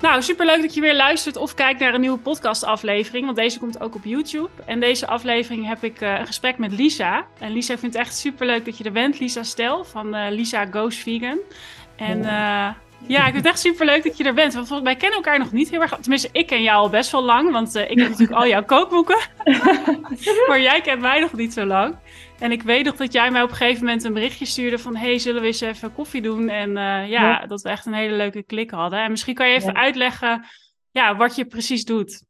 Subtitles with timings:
[0.00, 3.80] Nou, superleuk dat je weer luistert of kijkt naar een nieuwe podcastaflevering, want deze komt
[3.80, 4.48] ook op YouTube.
[4.64, 7.26] En deze aflevering heb ik uh, een gesprek met Lisa.
[7.38, 10.66] En Lisa vindt het echt superleuk dat je er bent, Lisa Stel van uh, Lisa
[10.70, 11.38] Goes Vegan.
[11.96, 12.68] En uh,
[13.06, 14.54] ja, ik vind het echt superleuk dat je er bent.
[14.54, 15.98] Want wij kennen elkaar nog niet heel erg.
[16.00, 19.18] Tenminste, ik ken jou al best wel lang, want ik heb natuurlijk al jouw kookboeken.
[20.48, 21.96] maar jij kent mij nog niet zo lang.
[22.38, 24.96] En ik weet nog dat jij mij op een gegeven moment een berichtje stuurde van...
[24.96, 26.48] hey, zullen we eens even koffie doen?
[26.48, 28.98] En uh, ja, ja, dat we echt een hele leuke klik hadden.
[28.98, 29.80] En misschien kan je even ja.
[29.80, 30.44] uitleggen
[30.90, 32.24] ja, wat je precies doet.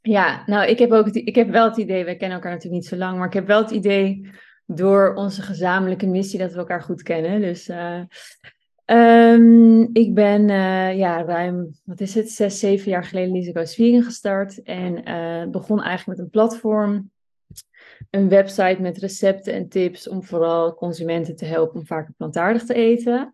[0.00, 2.04] Ja, nou, ik heb, ook het, ik heb wel het idee...
[2.04, 3.18] wij kennen elkaar natuurlijk niet zo lang...
[3.18, 4.30] maar ik heb wel het idee
[4.66, 6.38] door onze gezamenlijke missie...
[6.38, 7.40] dat we elkaar goed kennen.
[7.40, 8.00] Dus uh,
[8.92, 13.32] um, ik ben uh, ja, ruim, wat is het, zes, zeven jaar geleden...
[13.32, 13.74] Lisa Goes
[14.04, 14.62] gestart.
[14.62, 14.94] En
[15.50, 17.10] begon eigenlijk met een platform
[18.10, 22.74] een website met recepten en tips om vooral consumenten te helpen om vaker plantaardig te
[22.74, 23.32] eten.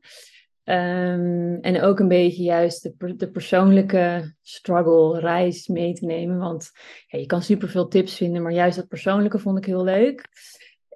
[0.64, 6.38] Um, en ook een beetje juist de, de, persoonlijke struggle, reis mee te nemen.
[6.38, 6.70] Want
[7.06, 10.28] ja, je kan superveel tips vinden, maar juist dat persoonlijke vond ik heel leuk.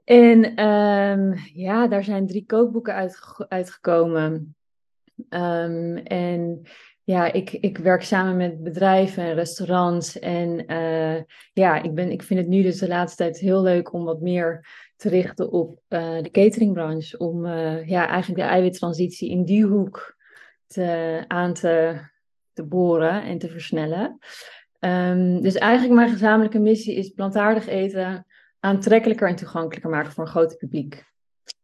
[0.04, 4.54] En um, ja, daar zijn drie kookboeken uitge uitgekomen.
[5.30, 6.62] Um, en
[7.04, 10.18] ja, ik, ik werk samen met bedrijven en restaurants.
[10.18, 11.22] En uh,
[11.52, 14.20] ja, ik, ben, ik vind het nu dus de laatste tijd heel leuk om wat
[14.20, 17.18] meer te richten op uh, de cateringbranche.
[17.18, 20.16] Om uh, ja, eigenlijk de eiwittransitie in die hoek
[20.66, 22.00] te, aan te,
[22.52, 24.18] te boren en te versnellen.
[24.80, 28.26] Um, dus eigenlijk mijn gezamenlijke missie is plantaardig eten
[28.62, 31.04] aantrekkelijker en toegankelijker maken voor een groot publiek.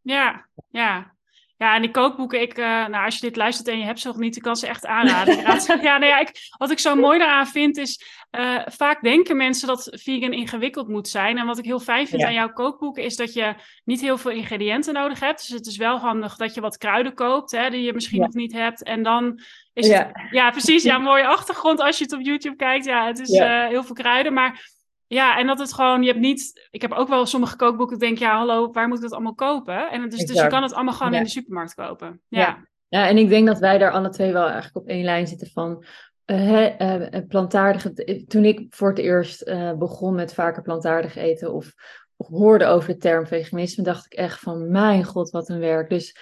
[0.01, 1.17] Ja, ja.
[1.57, 4.07] Ja, en die kookboeken, ik, uh, nou, als je dit luistert en je hebt ze
[4.07, 5.37] nog niet, ik kan ze echt aanraden.
[5.81, 9.67] ja, nou ja, ik, wat ik zo mooi daaraan vind is, uh, vaak denken mensen
[9.67, 11.37] dat vegan ingewikkeld moet zijn.
[11.37, 12.27] En wat ik heel fijn vind ja.
[12.27, 15.39] aan jouw kookboeken is dat je niet heel veel ingrediënten nodig hebt.
[15.39, 18.25] Dus het is wel handig dat je wat kruiden koopt, hè, die je misschien ja.
[18.25, 18.83] nog niet hebt.
[18.83, 19.39] En dan
[19.73, 20.11] is ja.
[20.13, 22.85] het, ja precies, ja, mooie achtergrond als je het op YouTube kijkt.
[22.85, 24.77] Ja, het is uh, heel veel kruiden, maar
[25.09, 26.67] ja, en dat het gewoon, je hebt niet.
[26.71, 29.91] Ik heb ook wel sommige kookboeken, denk ja, hallo, waar moet ik dat allemaal kopen?
[29.91, 31.17] En is, dus je kan het allemaal gewoon ja.
[31.17, 32.21] in de supermarkt kopen.
[32.27, 32.39] Ja.
[32.39, 32.67] ja.
[32.87, 33.07] Ja.
[33.07, 35.85] en ik denk dat wij daar alle twee wel eigenlijk op één lijn zitten van.
[36.25, 38.23] Uh, uh, plantaardige.
[38.27, 41.73] Toen ik voor het eerst uh, begon met vaker plantaardig eten of,
[42.15, 45.89] of, hoorde over de term veganisme, dacht ik echt van: mijn god, wat een werk.
[45.89, 46.15] Dus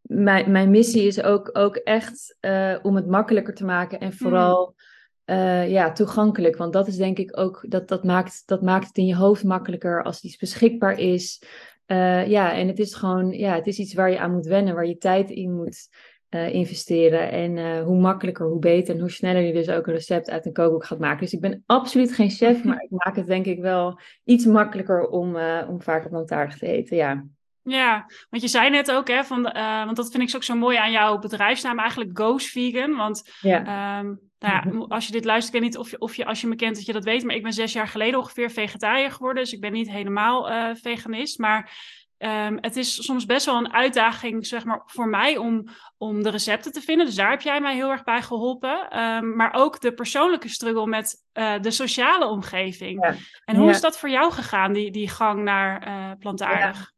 [0.00, 2.36] mijn, mijn missie is ook, ook echt
[2.82, 4.66] om het makkelijker te maken en vooral.
[4.66, 4.90] Mm
[5.26, 6.56] uh, ja, toegankelijk.
[6.56, 9.44] Want dat is denk ik ook, dat, dat, maakt, dat maakt het in je hoofd
[9.44, 11.42] makkelijker als iets beschikbaar is.
[11.86, 14.74] Uh, ja, en het is gewoon, ja, het is iets waar je aan moet wennen,
[14.74, 15.88] waar je tijd in moet
[16.30, 17.30] uh, investeren.
[17.30, 20.52] En hoe makkelijker, hoe beter en hoe sneller je dus ook een recept uit een
[20.52, 21.20] kookboek gaat maken.
[21.20, 25.08] Dus ik ben absoluut geen chef, maar ik maak het denk ik wel iets makkelijker
[25.08, 25.36] om,
[25.68, 27.24] om vaker plantaardig te eten, ja.
[27.64, 29.42] Ja, want je zei net ook, hè, van,
[29.84, 32.96] want dat vind ik ook zo mooi aan jouw bedrijfsnaam, eigenlijk Goes Vegan.
[32.96, 33.98] Want ja.
[33.98, 36.40] um, nou ja, als je dit luistert, ik weet niet of je, of je, als
[36.40, 39.10] je me kent, dat je dat weet, maar ik ben zes jaar geleden ongeveer vegetariër
[39.10, 41.38] geworden, dus ik ben niet helemaal uh, veganist.
[41.38, 41.70] Maar
[42.18, 45.64] um, het is soms best wel een uitdaging, zeg maar, voor mij om,
[45.98, 47.06] om de recepten te vinden.
[47.06, 48.98] Dus daar heb jij mij heel erg bij geholpen.
[49.00, 53.04] Um, maar ook de persoonlijke struggle met uh, de sociale omgeving.
[53.04, 53.14] Ja.
[53.44, 53.70] En hoe Ja.
[53.70, 56.92] is dat voor jou gegaan, die, die gang naar uh, plantaardig?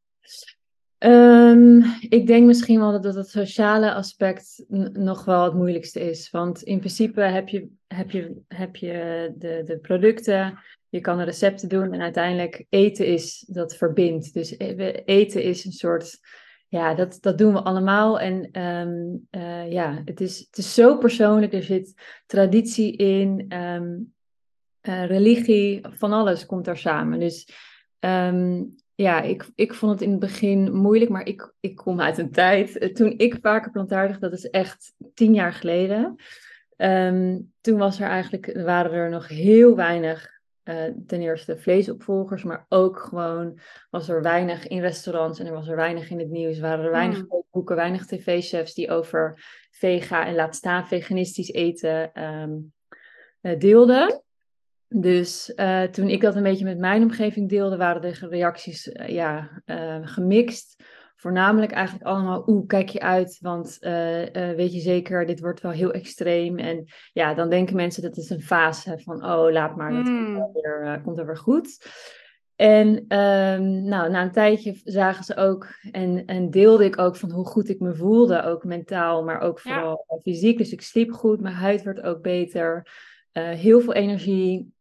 [1.04, 6.30] Um, ik denk misschien wel dat, het sociale aspect nog wel het moeilijkste is.
[6.30, 11.24] Want in principe heb je, heb je, heb je de, de producten, je kan de
[11.24, 14.34] recepten doen en uiteindelijk eten is dat verbindt.
[14.34, 16.18] Dus e- eten is een soort,
[16.68, 18.20] ja, dat, dat doen we allemaal.
[18.20, 19.26] En um,
[19.70, 21.94] ja, het is, het is zo persoonlijk, er zit
[22.26, 24.12] traditie in, um,
[25.06, 27.18] religie, van alles komt daar samen.
[27.18, 27.48] Dus
[28.94, 32.30] ja, ik, ik vond het in het begin moeilijk, maar ik, ik kom uit een
[32.30, 32.78] tijd.
[32.78, 36.16] eh, Toen ik vaker plantaardig, dat is echt tien jaar geleden.
[36.76, 40.32] Um, toen was er eigenlijk, waren er nog heel weinig,
[40.64, 43.58] uh, ten eerste vleesopvolgers, maar ook gewoon
[43.90, 46.58] was er weinig in restaurants en er was er weinig in het nieuws.
[46.58, 47.28] Waren er weinig Mm.
[47.28, 52.72] kookboeken, weinig tv-chefs die over vega en laat staan veganistisch eten um,
[53.42, 54.22] uh, deelden.
[54.96, 59.08] Dus uh, toen ik dat een beetje met mijn omgeving deelde, waren de reacties uh,
[59.08, 60.82] ja, uh, gemixt.
[61.16, 63.76] Voornamelijk eigenlijk allemaal, oeh, kijk je uit, want
[64.56, 66.58] weet je zeker, dit wordt wel heel extreem.
[66.58, 70.24] En ja, dan denken mensen dat is een fase van, oh, laat maar, dat Mm.
[70.24, 71.86] komt, wel weer, komt er weer goed.
[72.56, 77.30] En um, nou, na een tijdje zagen ze ook en, en deelde ik ook van
[77.30, 79.72] hoe goed ik me voelde, ook mentaal, maar ook Ja.
[79.74, 80.58] vooral fysiek.
[80.58, 82.88] Dus ik sliep goed, mijn huid werd ook beter,
[83.32, 84.72] uh, heel veel energie.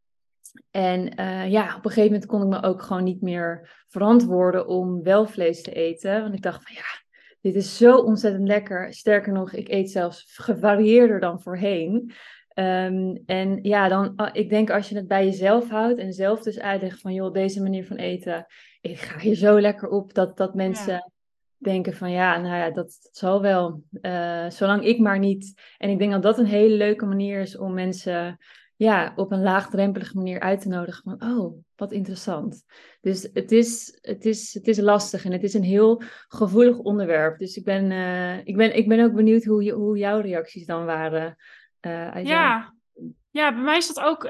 [0.71, 4.67] En uh, ja, op een gegeven moment kon ik me ook gewoon niet meer verantwoorden
[4.67, 6.21] om wel vlees te eten.
[6.21, 7.01] Want ik dacht van ja,
[7.41, 8.93] dit is zo ontzettend lekker.
[8.93, 12.11] Sterker nog, ik eet zelfs gevarieerder dan voorheen.
[12.47, 16.41] Ehm, en ja, dan, ah, ik denk als je het bij jezelf houdt en zelf
[16.41, 18.45] dus uitlegt van, joh, deze manier van eten,
[18.81, 21.11] ik ga hier zo lekker op, dat, dat mensen
[21.57, 25.61] denken van, ja, nou ja, dat, zal wel, uh, zolang ik maar niet.
[25.77, 28.37] En ik denk dat dat een hele leuke manier is om mensen
[28.83, 32.65] ja, op een laagdrempelige manier uit te nodigen van, oh, wat interessant.
[33.01, 37.39] Dus het is, het is, het is lastig en het is een heel gevoelig onderwerp.
[37.39, 40.65] Dus ik ben, uh, ik ben, ik ben ook benieuwd hoe, je, hoe jouw reacties
[40.65, 41.35] dan waren.
[41.81, 42.73] Uh, ja.
[43.29, 44.29] ja, bij mij is dat ook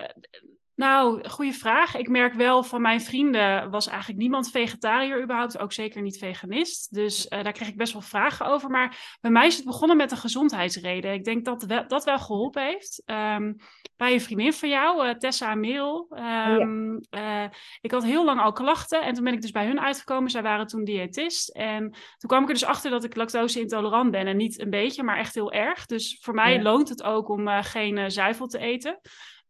[0.75, 1.95] nou, goede vraag.
[1.95, 6.93] Ik merk wel van mijn vrienden was eigenlijk niemand vegetariër überhaupt, ook zeker niet veganist.
[6.93, 8.69] Dus uh, daar kreeg ik best wel vragen over.
[8.69, 11.13] Maar bij mij is het begonnen met een gezondheidsreden.
[11.13, 13.03] Ik denk dat wel, dat wel geholpen heeft.
[13.05, 13.55] Um,
[13.97, 16.07] bij een vriendin van jou, uh, Tessa Merel.
[16.59, 17.43] Um, uh,
[17.81, 20.29] ik had heel lang al klachten en toen ben ik dus bij hun uitgekomen.
[20.29, 21.49] Zij waren toen diëtist.
[21.49, 24.27] En toen kwam ik er dus achter dat ik lactose intolerant ben.
[24.27, 25.85] En niet een beetje, maar echt heel erg.
[25.85, 28.99] Dus voor mij loont het ook om geen zuivel te eten.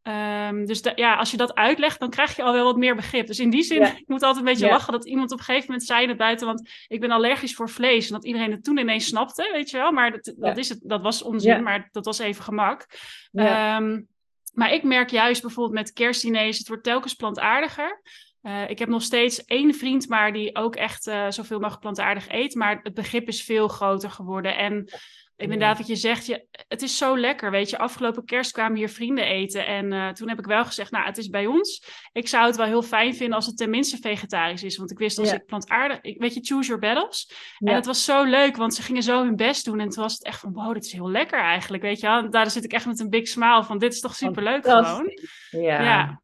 [0.07, 3.27] Um, dus ja, als je dat uitlegt, dan krijg je al wel wat meer begrip.
[3.27, 5.67] Dus in die zin, ik moet altijd een beetje lachen dat iemand op een gegeven
[5.67, 8.07] moment zei in het buitenland, ik ben allergisch voor vlees.
[8.07, 9.91] En dat iedereen het toen ineens snapte, weet je wel.
[9.91, 12.85] Maar dat, dat, is het, dat was onzin, maar dat was even gemak.
[13.31, 14.07] Um,
[14.53, 18.01] maar ik merk juist bijvoorbeeld met kerstdiners, het wordt telkens plantaardiger.
[18.41, 22.29] Uh, ik heb nog steeds één vriend, maar die ook echt uh, zoveel mogelijk plantaardig
[22.29, 22.55] eet.
[22.55, 24.57] Maar het begrip is veel groter geworden.
[24.57, 24.89] En
[25.35, 27.51] Inderdaad, wat je zegt, je, het is zo lekker.
[27.51, 29.65] Weet je, afgelopen kerst kwamen hier vrienden eten.
[29.65, 31.87] En uh, toen heb ik wel gezegd, nou, het is bij ons.
[32.11, 34.77] Ik zou het wel heel fijn vinden als het tenminste vegetarisch is.
[34.77, 37.31] Want ik wist als ik plantaardig, ik, weet je, choose your battles.
[37.59, 39.79] En het was zo leuk, want ze gingen zo hun best doen.
[39.79, 41.83] En toen was het echt van, wow, dit is heel lekker eigenlijk.
[41.83, 44.63] Weet je, daar zit ik echt met een big smile van, dit is toch superleuk
[44.63, 45.09] gewoon.
[45.49, 45.81] Ja.
[45.81, 46.21] ja.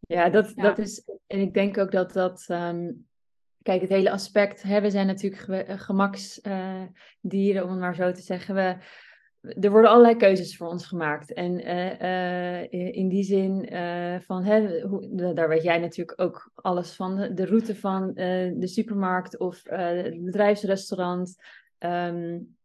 [0.00, 1.04] Ja, dat, dat is.
[1.26, 2.46] En ik denk ook dat dat.
[2.48, 3.08] Um,
[3.62, 8.12] kijk, het hele aspect, hè, we zijn natuurlijk ge gemaksdieren, uh, om het maar zo
[8.12, 8.54] te zeggen.
[8.54, 8.76] We,
[9.60, 11.32] er worden allerlei keuzes voor ons gemaakt.
[11.32, 13.68] En uh, in die zin
[14.26, 19.38] van, hè, hoe, daar weet jij natuurlijk ook alles van, de route van de supermarkt
[19.38, 21.36] of het bedrijfsrestaurant.
[21.78, 22.56] Um,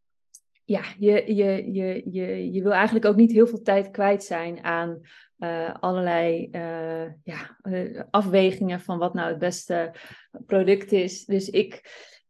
[0.64, 4.64] ja, je, je, je, je, je wil eigenlijk ook niet heel veel tijd kwijt zijn
[4.64, 5.00] aan
[5.38, 9.94] uh, allerlei uh, ja, uh, afwegingen van wat nou het beste
[10.46, 11.24] product is.
[11.24, 11.82] Dus ik,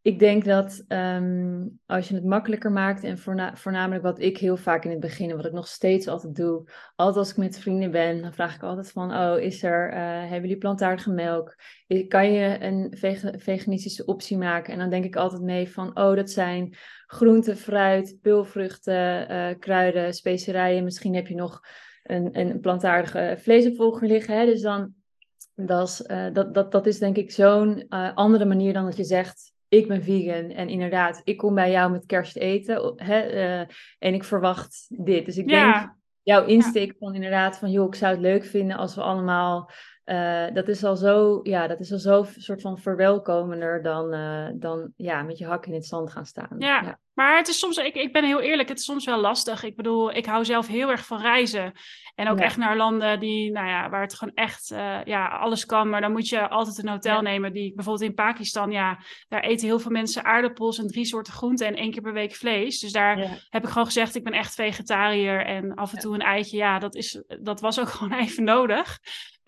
[0.03, 4.56] ik denk dat um, als je het makkelijker maakt en voorna voornamelijk wat ik heel
[4.56, 7.91] vaak in het begin wat ik nog steeds altijd doe, altijd als ik met vrienden
[7.91, 11.56] ben, dan vraag ik altijd van, oh, is er, hebben jullie plantaardige melk?
[12.09, 12.97] Kan je een
[13.38, 14.73] veganistische optie maken?
[14.73, 16.76] En dan denk ik altijd mee van, oh, dat zijn
[17.06, 20.85] groenten, fruit, pulvruchten, kruiden, specerijen.
[20.85, 21.61] Misschien heb je nog
[22.06, 24.38] een, een plantaardige vleesopvolger liggen.
[24.38, 24.44] Hè?
[24.44, 24.94] Dus dan,
[25.55, 28.97] dat is, uh, dat, dat, dat is denk ik zo'n uh, andere manier dan dat
[28.97, 33.32] je zegt, ik ben vegan en inderdaad, ik kom bij jou met kerst eten hè,
[33.35, 33.67] uh,
[33.99, 35.25] en ik verwacht dit.
[35.25, 35.73] Dus ik ja.
[35.73, 36.97] denk, jouw insteek ja.
[36.99, 39.70] van inderdaad van, joh, ik zou het leuk vinden als we allemaal...
[40.55, 44.11] dat is al zo, ja, dat is al zo soort van verwelkomender dan,
[44.58, 46.55] dan ja, met je hak in het zand gaan staan.
[46.58, 46.99] Ja, ja.
[47.17, 49.62] Maar het is soms, ik, ik ben heel eerlijk, het is soms wel lastig.
[49.62, 51.73] Ik bedoel, ik hou zelf heel erg van reizen.
[52.14, 55.67] En ook echt naar landen die, nou ja, waar het gewoon echt, uh, ja, alles
[55.67, 55.88] kan.
[55.88, 57.52] Maar dan moet je altijd een hotel nemen.
[57.52, 58.99] Die bijvoorbeeld in Pakistan, ja,
[59.29, 62.35] daar eten heel veel mensen aardappels en drie soorten groenten en één keer per week
[62.35, 62.79] vlees.
[62.79, 63.19] Dus daar
[63.49, 65.47] heb ik gewoon gezegd, ik ben echt vegetariër.
[65.47, 68.99] En af en toe een eitje, ja, dat, is, dat was ook gewoon even nodig.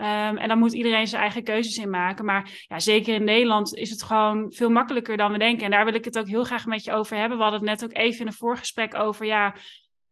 [0.00, 2.24] Um, en dan moet iedereen zijn eigen keuzes in maken.
[2.24, 5.64] Maar ja, zeker in Nederland is het gewoon veel makkelijker dan we denken.
[5.64, 7.36] En daar wil ik het ook heel graag met je over hebben.
[7.36, 9.26] We hadden het net ook even in een voorgesprek over.
[9.26, 9.54] Ja,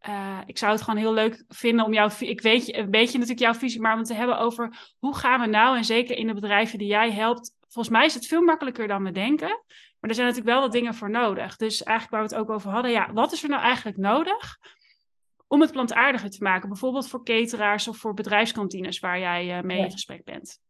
[0.09, 2.13] uh, ik zou het gewoon heel leuk vinden om jou.
[2.19, 5.47] Ik weet een beetje natuurlijk jouw visie, maar om te hebben over hoe gaan we
[5.47, 7.53] nou, en zeker in de bedrijven die jij helpt.
[7.69, 9.63] Volgens mij is het veel makkelijker dan we denken.
[10.01, 11.57] Maar er zijn natuurlijk wel wat dingen voor nodig.
[11.57, 14.59] Dus eigenlijk waar we het ook over hadden, ja, wat is er nou eigenlijk nodig
[15.47, 16.69] om het plantaardiger te maken.
[16.69, 20.61] Bijvoorbeeld voor cateraars of voor bedrijfskantines waar jij uh, mee in gesprek bent.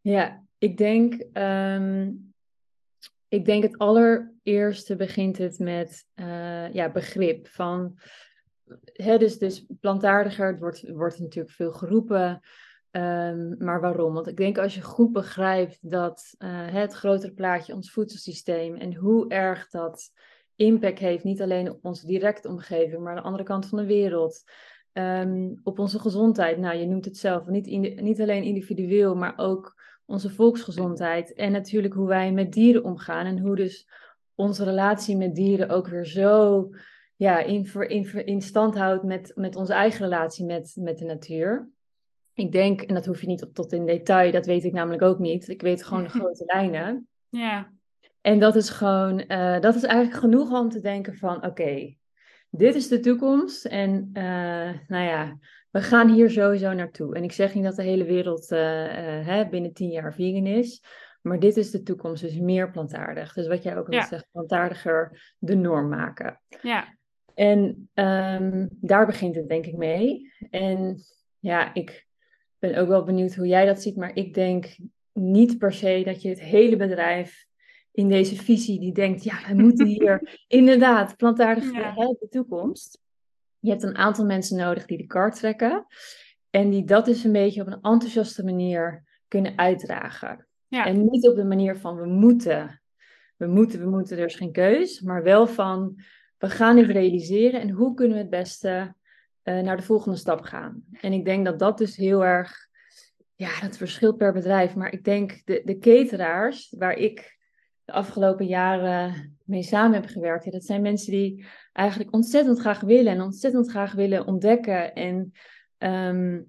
[0.00, 2.34] Ja, ik denk, um,
[3.28, 7.98] ik denk het allereerste begint het met uh, ja, begrip van...
[8.92, 12.40] Hè, dus, dus plantaardiger, het wordt, wordt natuurlijk veel geroepen.
[12.90, 14.14] Um, maar waarom?
[14.14, 18.94] Want ik denk als je goed begrijpt dat uh, het grotere plaatje, ons voedselsysteem en
[18.94, 20.10] hoe erg dat
[20.56, 23.86] impact heeft, niet alleen op onze directe omgeving, maar aan de andere kant van de
[23.86, 24.44] wereld.
[24.92, 26.58] Um, op onze gezondheid.
[26.58, 31.32] Nou, je noemt het zelf, niet, in, niet alleen individueel, maar ook onze volksgezondheid.
[31.32, 33.88] En natuurlijk hoe wij met dieren omgaan en hoe dus
[34.34, 36.68] onze relatie met dieren ook weer zo
[37.16, 41.68] ja, in, in, in stand houdt met, met onze eigen relatie met, met de natuur.
[42.34, 45.18] Ik denk, en dat hoef je niet tot in detail, dat weet ik namelijk ook
[45.18, 45.48] niet.
[45.48, 47.08] Ik weet gewoon de grote lijnen.
[47.28, 47.72] Ja.
[48.22, 51.98] En dat is gewoon, uh, dat is eigenlijk genoeg om te denken van, oké, okay,
[52.50, 53.64] dit is de toekomst.
[53.64, 55.38] En uh, nou ja,
[55.70, 57.14] we gaan hier sowieso naartoe.
[57.14, 60.46] En ik zeg niet dat de hele wereld eh, eh, hè, binnen tien jaar vegan
[60.46, 60.82] is.
[61.22, 63.32] Maar dit is de toekomst, dus meer plantaardig.
[63.32, 64.06] Dus wat jij ook al Ja.
[64.06, 66.40] zegt, plantaardiger de norm maken.
[66.62, 66.96] Ja,
[67.34, 70.32] En ehm, daar begint het denk ik mee.
[70.50, 70.98] En
[71.38, 72.06] ja, ik
[72.58, 73.96] ben ook wel benieuwd hoe jij dat ziet.
[73.96, 74.76] Maar ik denk
[75.12, 77.46] niet per se dat je het hele bedrijf
[77.92, 81.94] in deze visie die denkt, ja, we moeten hier inderdaad plantaardig Ja.
[81.94, 83.00] hè, de toekomst.
[83.58, 85.86] Je hebt een aantal mensen nodig die de kar trekken.
[86.50, 90.46] En die dat dus een beetje op een enthousiaste manier kunnen uitdragen.
[90.68, 90.86] Ja.
[90.86, 92.82] En niet op de manier van we moeten,
[93.36, 95.00] we moeten, we moeten, er is geen keus.
[95.00, 96.02] Maar wel van
[96.38, 98.94] we gaan dit realiseren en hoe kunnen we het beste
[99.42, 100.84] eh, naar de volgende stap gaan.
[101.00, 102.68] En ik denk dat dat dus heel erg,
[103.34, 104.74] ja, dat verschilt per bedrijf.
[104.74, 107.38] Maar ik denk de, de cateraars, waar ik
[107.84, 113.12] de afgelopen jaren mee samen heb gewerkt, dat zijn mensen die eigenlijk ontzettend graag willen
[113.12, 115.32] en ontzettend graag willen ontdekken en
[115.78, 116.40] ehm,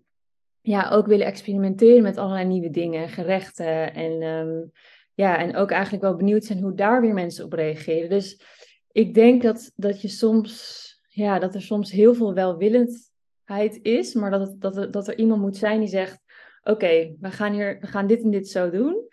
[0.61, 4.61] ja, ook willen experimenteren met allerlei nieuwe dingen, gerechten en ehm,
[5.13, 8.09] ja, en ook eigenlijk wel benieuwd zijn hoe daar weer mensen op reageren.
[8.09, 8.41] Dus
[8.91, 14.31] ik denk dat, dat je soms, ja, dat er soms heel veel welwillendheid is, maar
[14.31, 16.19] dat, het, dat, er, dat er iemand moet zijn die zegt:
[16.63, 19.07] Oké, we gaan hier, we gaan dit en dit zo doen.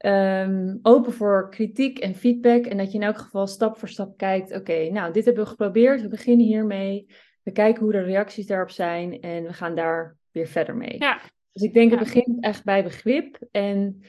[0.00, 2.64] Ehm, open voor kritiek en feedback.
[2.66, 5.48] En dat je in elk geval stap voor stap kijkt: Oké, nou, dit hebben we
[5.50, 6.02] geprobeerd.
[6.02, 7.06] We beginnen hiermee.
[7.42, 9.20] We kijken hoe de reacties daarop zijn.
[9.20, 10.98] En we gaan daar weer verder mee.
[10.98, 11.20] ja,
[11.52, 11.96] Dus ik denk, Ja.
[11.98, 13.38] het begint echt bij begrip.
[13.50, 14.02] En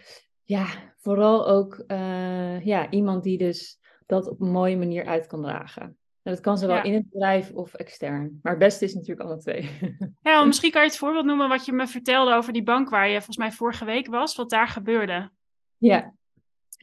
[0.43, 0.65] ja,
[0.97, 5.81] vooral ook eh, ja, iemand die dus dat op een mooie manier uit kan dragen.
[6.23, 6.83] En dat kan zowel Ja.
[6.83, 8.39] in het bedrijf of extern.
[8.41, 9.69] Maar het beste is natuurlijk alle twee.
[10.21, 13.07] ja misschien kan je het voorbeeld noemen wat je me vertelde over die bank waar
[13.07, 15.29] je volgens mij vorige week was, wat daar gebeurde.
[15.81, 16.13] Ja,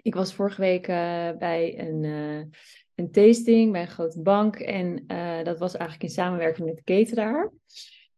[0.03, 2.59] ik was vorige week eh, bij een, eh,
[2.95, 4.57] een tasting bij een grote bank.
[4.57, 7.53] En eh, dat was eigenlijk in samenwerking met de cateraar.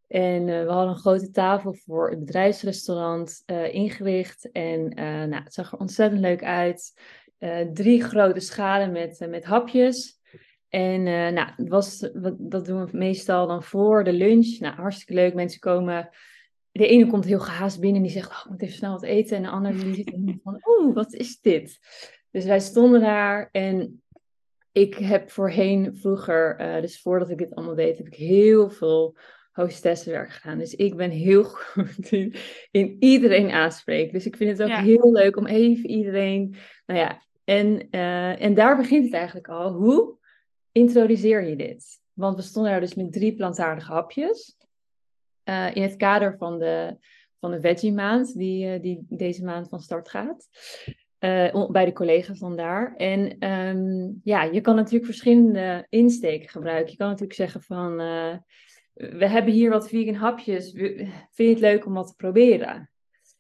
[0.09, 4.51] En we hadden een grote tafel voor het bedrijfsrestaurant ingericht.
[4.51, 4.89] En
[5.29, 7.01] nou, het zag er ontzettend leuk uit.
[7.73, 10.19] Drie grote schalen met, met hapjes.
[10.69, 11.03] En
[11.35, 14.59] nou, was, dat doen we meestal dan voor de lunch.
[14.59, 15.35] Nou, hartstikke leuk.
[15.35, 16.09] Mensen komen.
[16.73, 19.03] De ene komt heel gehaast binnen en die zegt: Oh, ik moet even snel wat
[19.03, 19.37] eten.
[19.37, 20.13] En de andere die zit
[20.43, 21.79] van: Oeh, wat is dit?
[22.31, 24.03] Dus wij stonden daar en
[24.73, 29.17] ik heb voorheen, vroeger, eh, dus voordat ik dit allemaal deed, heb ik heel veel
[29.53, 30.59] hostessenwerk gedaan.
[30.59, 32.35] Dus ik ben heel goed in,
[32.71, 34.13] in iedereen aanspreken.
[34.13, 34.83] Dus ik vind het ook Ja.
[34.83, 36.55] heel leuk om even iedereen.
[36.87, 39.73] Nou ja, en, eh, en daar begint het eigenlijk al.
[39.73, 40.17] Hoe
[40.73, 41.99] introduceer je dit?
[42.13, 44.57] Want we stonden daar dus met drie plantaardige hapjes.
[45.51, 46.97] Eh, in het kader van de,
[47.41, 50.49] van de Veggie Maand, die, eh, die deze maand van start gaat.
[51.19, 52.95] eh, bij de collega's dan daar.
[52.97, 56.91] En ehm, ja, je kan natuurlijk verschillende insteken gebruiken.
[56.91, 57.97] Je kan natuurlijk zeggen van,
[58.95, 60.71] we hebben hier wat vegan hapjes.
[60.71, 62.91] Vind je het leuk om wat te proberen?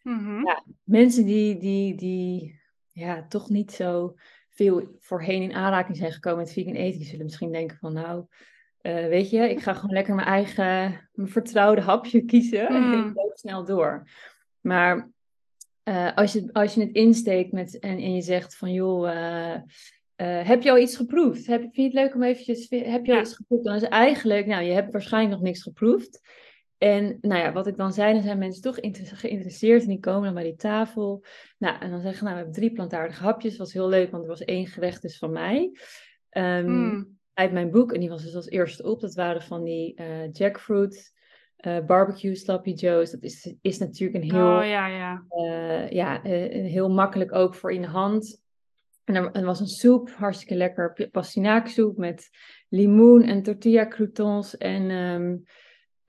[0.02, 0.46] Mhm.
[0.46, 0.64] Ja.
[0.84, 2.60] Mensen die, die, die
[2.92, 4.14] ja, toch niet zo
[4.48, 8.26] veel voorheen in aanraking zijn gekomen met vegan eten, die zullen misschien denken van nou,
[8.80, 10.64] eh, weet je, ik ga gewoon lekker mijn eigen,
[11.12, 14.08] mijn vertrouwde hapje kiezen en ik loop snel door.
[14.60, 15.10] Maar
[15.82, 20.46] eh, als, je, als je het insteekt met, en, en je zegt van joh, eh,
[20.46, 21.46] heb je al iets geproefd?
[21.46, 23.20] Heb, vind je het leuk om eventjes, heb je al Ja.
[23.20, 23.64] iets geproefd?
[23.64, 26.20] Dan is eigenlijk, nou, je hebt waarschijnlijk nog niks geproefd.
[26.78, 30.22] En nou ja, wat ik dan zei, dan zijn mensen toch geïnteresseerd en die komen
[30.24, 31.24] dan bij die tafel.
[31.58, 33.56] Nou, en dan zeggen nou, we hebben drie plantaardige hapjes.
[33.56, 35.72] was heel leuk, want er was één gerecht dus van mij.
[36.28, 37.18] Ehm, Mm.
[37.40, 39.00] Uit mijn boek, en die was dus als eerste op.
[39.00, 41.12] Dat waren van die eh, jackfruit,
[41.56, 43.10] eh, barbecue sloppy joes.
[43.10, 45.24] Dat is, is natuurlijk een heel Oh ja, ja.
[45.28, 48.42] eh, ja, heel makkelijk ook voor in de hand.
[49.04, 52.28] En er, er was een soep, hartstikke lekker, pastinaaksoep met
[52.68, 54.56] limoen en tortilla croutons.
[54.56, 55.36] En ehm,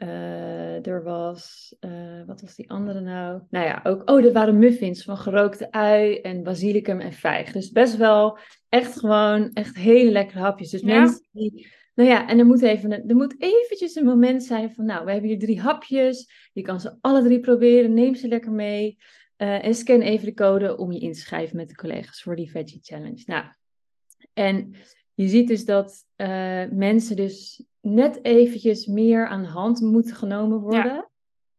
[0.01, 3.41] eh, er was, eh, wat was die andere nou?
[3.49, 7.51] Nou ja, ook, oh, er waren muffins van gerookte ui en basilicum en vijg.
[7.51, 8.37] Dus best wel
[8.69, 10.69] echt gewoon, echt hele lekkere hapjes.
[10.69, 10.99] Dus Ja.
[10.99, 14.85] mensen die, nou ja, en er moet even, er moet eventjes een moment zijn van,
[14.85, 16.49] nou, we hebben hier drie hapjes.
[16.53, 18.97] Je kan ze alle drie proberen, neem ze lekker mee.
[19.35, 22.35] Eh, en scan even de code om je in te schrijven met de collega's voor
[22.35, 23.23] die Veggie Challenge.
[23.25, 23.45] Nou,
[24.33, 24.75] en
[25.13, 26.05] je ziet dus dat
[26.69, 31.09] mensen dus net eventjes meer aan de hand moeten genomen worden.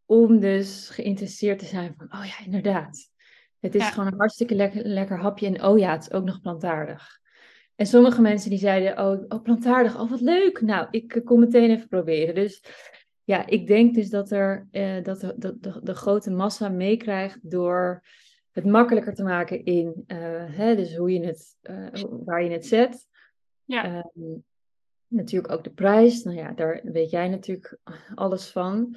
[0.07, 3.11] Om dus geïnteresseerd te zijn van, oh ja, inderdaad.
[3.61, 3.91] Het is Ja.
[3.91, 5.47] gewoon een hartstikke lekker, lekker hapje.
[5.47, 7.21] En oh ja, het is ook nog plantaardig.
[7.75, 10.61] En sommige mensen die zeiden, oh, oh plantaardig, oh wat leuk.
[10.61, 12.35] Nou, ik eh, kom meteen even proberen.
[12.35, 12.65] Dus
[13.25, 17.51] ja, ik denk dus dat er eh, dat de, de, de, de grote massa meekrijgt
[17.51, 18.05] door
[18.51, 22.67] het makkelijker te maken in, eh, hè, dus hoe je het, eh, waar je het
[22.67, 23.09] zet.
[23.65, 23.85] Ja.
[23.85, 24.39] Ehm,
[25.13, 26.23] Natuurlijk ook de prijs.
[26.23, 27.79] Nou ja, daar weet jij natuurlijk
[28.15, 28.97] alles van.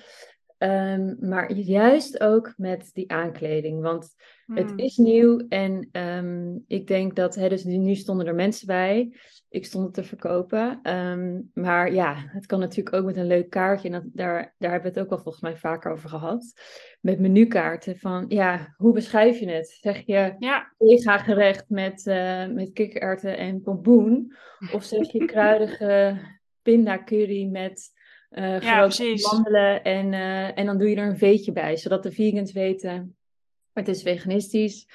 [0.57, 3.81] Ehm, maar juist ook met die aankleding.
[3.81, 4.77] Want het Hmm.
[4.79, 9.15] is nieuw en ehm, ik denk dat, hè, dus nu, stonden er mensen bij.
[9.49, 10.79] Ik stond het te verkopen.
[10.83, 13.87] Ehm, maar ja, het kan natuurlijk ook met een leuk kaartje.
[13.87, 16.53] En dat, daar, daar hebben we het ook al volgens mij vaker over gehad.
[17.01, 19.77] Met menukaarten van, ja, hoe beschrijf je het?
[19.81, 24.33] Zeg je Ja, vega gerecht met, eh met kikkererwten en pompoen?
[24.73, 26.17] Of zeg je kruidige
[26.61, 27.94] pinda curry met
[28.29, 29.25] ja, precies.
[29.29, 33.17] amandelen en, eh, en dan doe je er een veetje bij, zodat de vegans weten
[33.73, 34.87] het is veganistisch.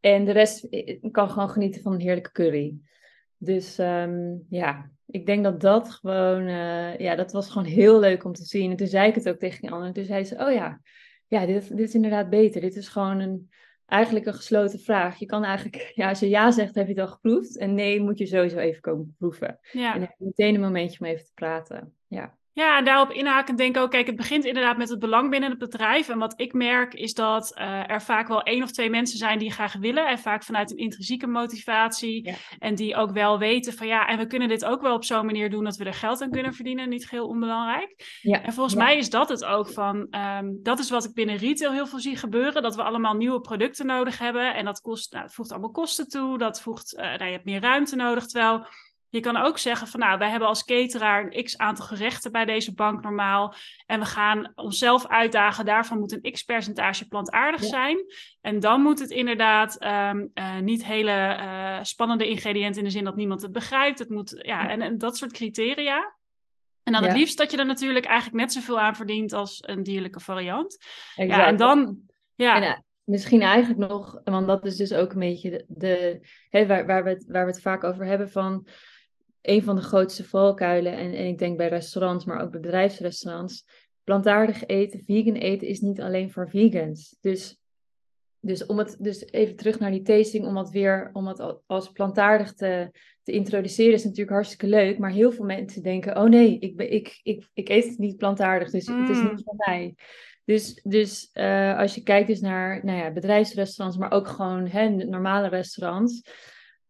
[0.00, 2.76] En de rest eh, kan gewoon genieten van een heerlijke curry.
[3.36, 6.46] Dus ehm, ja, ik denk dat dat gewoon,
[6.98, 8.70] ja, dat was gewoon heel leuk om te zien.
[8.70, 9.92] En toen zei ik het ook tegen die anderen.
[9.92, 10.80] Toen zei ze, oh ja,
[11.28, 12.60] ja, dit, dit is inderdaad beter.
[12.60, 13.50] Dit is gewoon een,
[13.86, 15.18] eigenlijk een gesloten vraag.
[15.18, 17.58] Je kan eigenlijk, ja, als je ja zegt, heb je het al geproefd.
[17.58, 19.48] En nee, moet je sowieso even komen proeven.
[19.48, 19.92] En Ja.
[19.92, 21.94] dan heb je meteen een momentje om even te praten.
[22.06, 25.30] Ja, Ja, en daarop inhaken denk ik ook, kijk, het begint inderdaad met het belang
[25.30, 26.08] binnen het bedrijf.
[26.08, 29.38] En wat ik merk is dat eh, er vaak wel één of twee mensen zijn
[29.38, 30.08] die graag willen.
[30.08, 32.26] En vaak vanuit een intrinsieke motivatie.
[32.26, 32.34] Ja.
[32.58, 35.26] En die ook wel weten van ja, en we kunnen dit ook wel op zo'n
[35.26, 36.88] manier doen dat we er geld aan kunnen verdienen.
[36.88, 38.18] Niet geheel onbelangrijk.
[38.22, 38.84] ja, En volgens ja.
[38.84, 42.00] mij is dat het ook van, ehm, dat is wat ik binnen retail heel veel
[42.00, 42.62] zie gebeuren.
[42.62, 44.54] Dat we allemaal nieuwe producten nodig hebben.
[44.54, 46.38] En dat, kost, nou, dat voegt allemaal kosten toe.
[46.38, 48.26] Dat voegt, eh, nou, je hebt meer ruimte nodig.
[48.26, 48.66] Terwijl
[49.10, 52.44] je kan ook zeggen van nou, wij hebben als cateraar een x aantal gerechten bij
[52.44, 53.54] deze bank normaal.
[53.86, 55.64] En we gaan onszelf uitdagen.
[55.64, 57.68] Daarvan moet een x percentage plantaardig Ja.
[57.68, 57.98] zijn.
[58.40, 63.04] En dan moet het inderdaad ehm, eh, niet hele eh, spannende ingrediënten in de zin
[63.04, 63.98] dat niemand het begrijpt.
[63.98, 66.16] Het moet, ja, en, en dat soort criteria.
[66.82, 67.08] En dan Ja.
[67.08, 70.78] het liefst dat je er natuurlijk eigenlijk net zoveel aan verdient als een dierlijke variant.
[71.14, 71.98] Ja, en dan,
[72.34, 76.20] ja, En, eh, misschien eigenlijk nog, want dat is dus ook een beetje de, de
[76.50, 78.66] hè, waar, waar, we het, waar we het vaak over hebben van
[79.42, 80.92] een van de grootste valkuilen.
[80.92, 83.64] En, en ik denk bij restaurants, maar ook bij bedrijfsrestaurants.
[84.04, 87.16] Plantaardig eten, vegan eten is niet alleen voor vegans.
[87.20, 87.58] Dus,
[88.40, 91.62] dus om het dus even terug naar die tasting, om het weer om het al-
[91.66, 92.90] als plantaardig te,
[93.22, 94.98] te introduceren, is natuurlijk hartstikke leuk.
[94.98, 98.16] Maar heel veel mensen denken: oh nee, ik, ben, ik, ik, ik eet het niet
[98.16, 99.28] plantaardig, dus het is Mm.
[99.28, 99.94] niet van mij.
[100.44, 104.88] Dus, dus eh, als je kijkt dus naar nou ja, bedrijfsrestaurants, maar ook gewoon hè,
[104.88, 106.22] normale restaurants.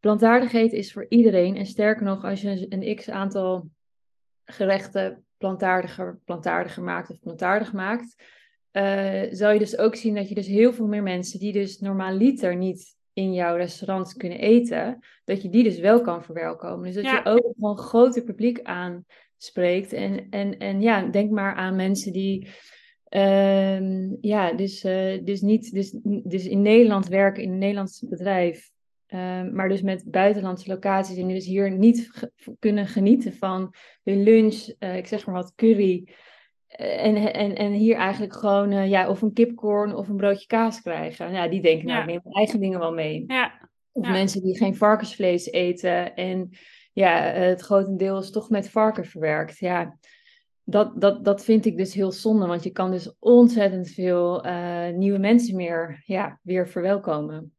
[0.01, 1.57] Plantaardig eten is voor iedereen.
[1.57, 3.69] En sterker nog, als je een, x aantal
[4.45, 8.15] gerechten plantaardiger, plantaardiger maakt of plantaardig maakt,
[8.71, 11.79] eh, zal je dus ook zien dat je dus heel veel meer mensen die dus
[11.81, 16.85] normaaliter niet in jouw restaurant kunnen eten, dat je die dus wel kan verwelkomen.
[16.85, 17.15] Dus dat Ja.
[17.17, 19.93] je ook gewoon een groter publiek aanspreekt.
[19.93, 22.49] En, en, en ja, denk maar aan mensen die
[23.09, 28.71] Ehm, ja, dus, eh, dus, niet, dus, dus in Nederland werken, in een Nederlands bedrijf,
[29.09, 34.23] ehm, maar dus met buitenlandse locaties en dus hier niet ge- kunnen genieten van hun
[34.23, 36.09] lunch, eh, ik zeg maar wat, curry.
[36.69, 40.47] eh, en, en, en hier eigenlijk gewoon, eh, ja, of een kipcorn of een broodje
[40.47, 41.33] kaas krijgen.
[41.33, 42.03] Ja, die denken, nou, Ja.
[42.05, 43.25] ik neem mijn eigen dingen wel mee.
[43.27, 44.11] ja, Of Ja.
[44.13, 46.51] mensen die geen varkensvlees eten en
[46.93, 49.59] ja, het grotendeel is toch met varken verwerkt.
[49.59, 49.99] Ja,
[50.65, 54.45] dat, dat, dat vind ik dus heel zonde, want je kan dus ontzettend veel
[54.95, 57.53] nieuwe mensen meer ja, weer verwelkomen.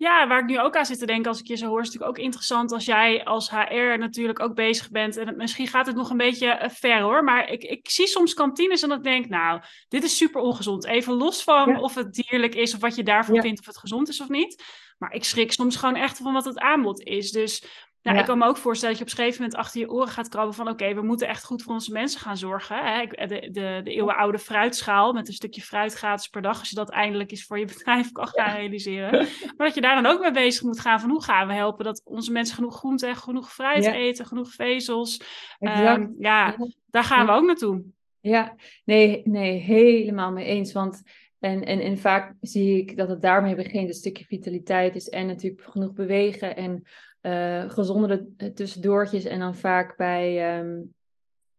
[0.00, 1.86] Ja, waar ik nu ook aan zit te denken als ik je zo hoor, is
[1.86, 5.16] natuurlijk ook interessant als jij als HR natuurlijk ook bezig bent.
[5.16, 8.06] En het, misschien gaat het nog een beetje eh, ver hoor, maar ik, ik zie
[8.06, 10.84] soms kantines en ik denk, nou, dit is super ongezond.
[10.86, 11.80] Even los van Ja.
[11.80, 13.40] of het dierlijk is of wat je daarvan Ja.
[13.40, 14.62] vindt of het gezond is of niet.
[14.98, 17.30] Maar ik schrik soms gewoon echt van wat het aanbod is.
[17.30, 17.64] Dus
[18.02, 18.22] nou, Ja.
[18.22, 20.28] ik kan me ook voorstellen dat je op een gegeven moment achter je oren gaat
[20.28, 22.76] krabben van oké, we moeten echt goed voor onze mensen gaan zorgen.
[22.76, 23.06] Hè?
[23.06, 26.90] De, de, de eeuwenoude fruitschaal met een stukje fruit gratis per dag, als je dat
[26.90, 29.10] eindelijk eens voor je bedrijf kan gaan realiseren.
[29.56, 31.84] Maar dat je daar dan ook mee bezig moet gaan van hoe gaan we helpen
[31.84, 33.92] dat onze mensen genoeg groente en genoeg fruit Ja.
[33.94, 35.20] eten, genoeg vezels.
[35.58, 36.56] Ehm, ja,
[36.90, 37.82] daar gaan we ook naartoe.
[38.20, 40.72] Ja, nee, nee, helemaal mee eens.
[40.72, 41.02] Want
[41.40, 43.88] en, en, en vaak zie ik dat het daarmee begint.
[43.88, 46.82] Een stukje vitaliteit is en natuurlijk genoeg bewegen en
[47.20, 49.24] eh gezondere tussendoortjes.
[49.24, 50.80] En dan vaak bij ehm,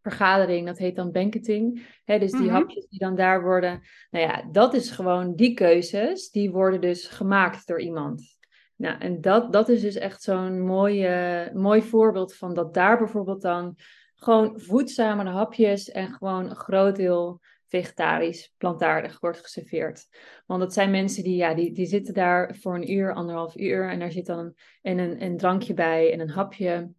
[0.01, 1.87] vergadering, dat heet dan banqueting.
[2.05, 2.53] Hè, dus die Mhm.
[2.53, 3.81] hapjes die dan daar worden.
[4.11, 8.37] Nou ja, dat is gewoon die keuzes, die worden dus gemaakt door iemand.
[8.75, 12.97] Nou, en dat, dat is dus echt zo'n mooi, eh, mooi voorbeeld van dat daar
[12.97, 13.75] bijvoorbeeld dan
[14.15, 17.39] gewoon voedzamere hapjes en gewoon een groot deel
[17.69, 20.07] vegetarisch, plantaardig wordt geserveerd.
[20.45, 23.89] Want dat zijn mensen die, ja, die, die zitten daar voor een uur, anderhalf uur
[23.89, 26.91] en daar zit dan een, een, een drankje bij en een hapje.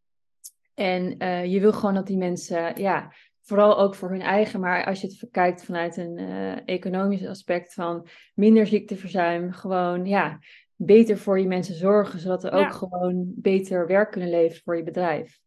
[0.74, 4.84] En eh, je wil gewoon dat die mensen, ja, vooral ook voor hun eigen, maar
[4.84, 10.38] als je het kijkt vanuit een eh, economisch aspect van minder ziekteverzuim, gewoon, ja,
[10.76, 14.82] beter voor je mensen zorgen, zodat er ook gewoon beter werk kunnen leveren voor je
[14.82, 15.38] bedrijf.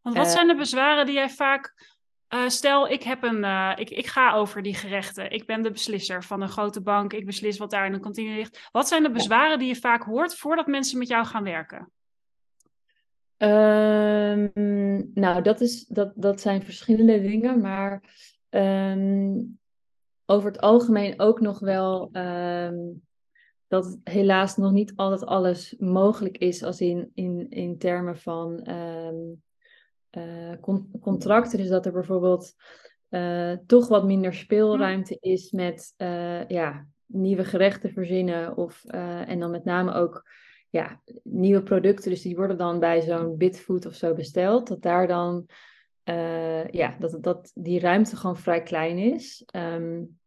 [0.00, 1.93] Want wat zijn de bezwaren die jij vaak
[2.34, 5.30] uh, stel, ik, heb een, uh, ik, ik ga over die gerechten.
[5.30, 7.12] Ik ben de beslisser van een grote bank.
[7.12, 8.68] Ik beslis wat daar in de kantine ligt.
[8.72, 11.90] Wat zijn de bezwaren die je vaak hoort voordat mensen met jou gaan werken?
[13.36, 14.52] Um,
[15.14, 17.60] nou, dat, is, dat, dat zijn verschillende dingen.
[17.60, 18.02] Maar
[18.50, 19.58] um,
[20.26, 23.02] over het algemeen ook nog wel um,
[23.66, 26.62] dat helaas nog niet altijd alles mogelijk is.
[26.62, 28.68] Als in, in, in termen van
[30.16, 31.58] uh, contracten.
[31.58, 32.54] Dus dat er bijvoorbeeld
[33.10, 38.56] uh, toch wat minder speelruimte is met uh, ja, nieuwe gerechten verzinnen.
[38.56, 40.28] Of, en dan met name ook
[40.70, 42.10] ja, nieuwe producten.
[42.10, 44.68] Dus die worden dan bij zo'n Bitfood of zo besteld.
[44.68, 45.46] Dat daar dan
[46.70, 49.44] ja, dat, dat die ruimte gewoon vrij klein is.
[49.56, 50.18] Um,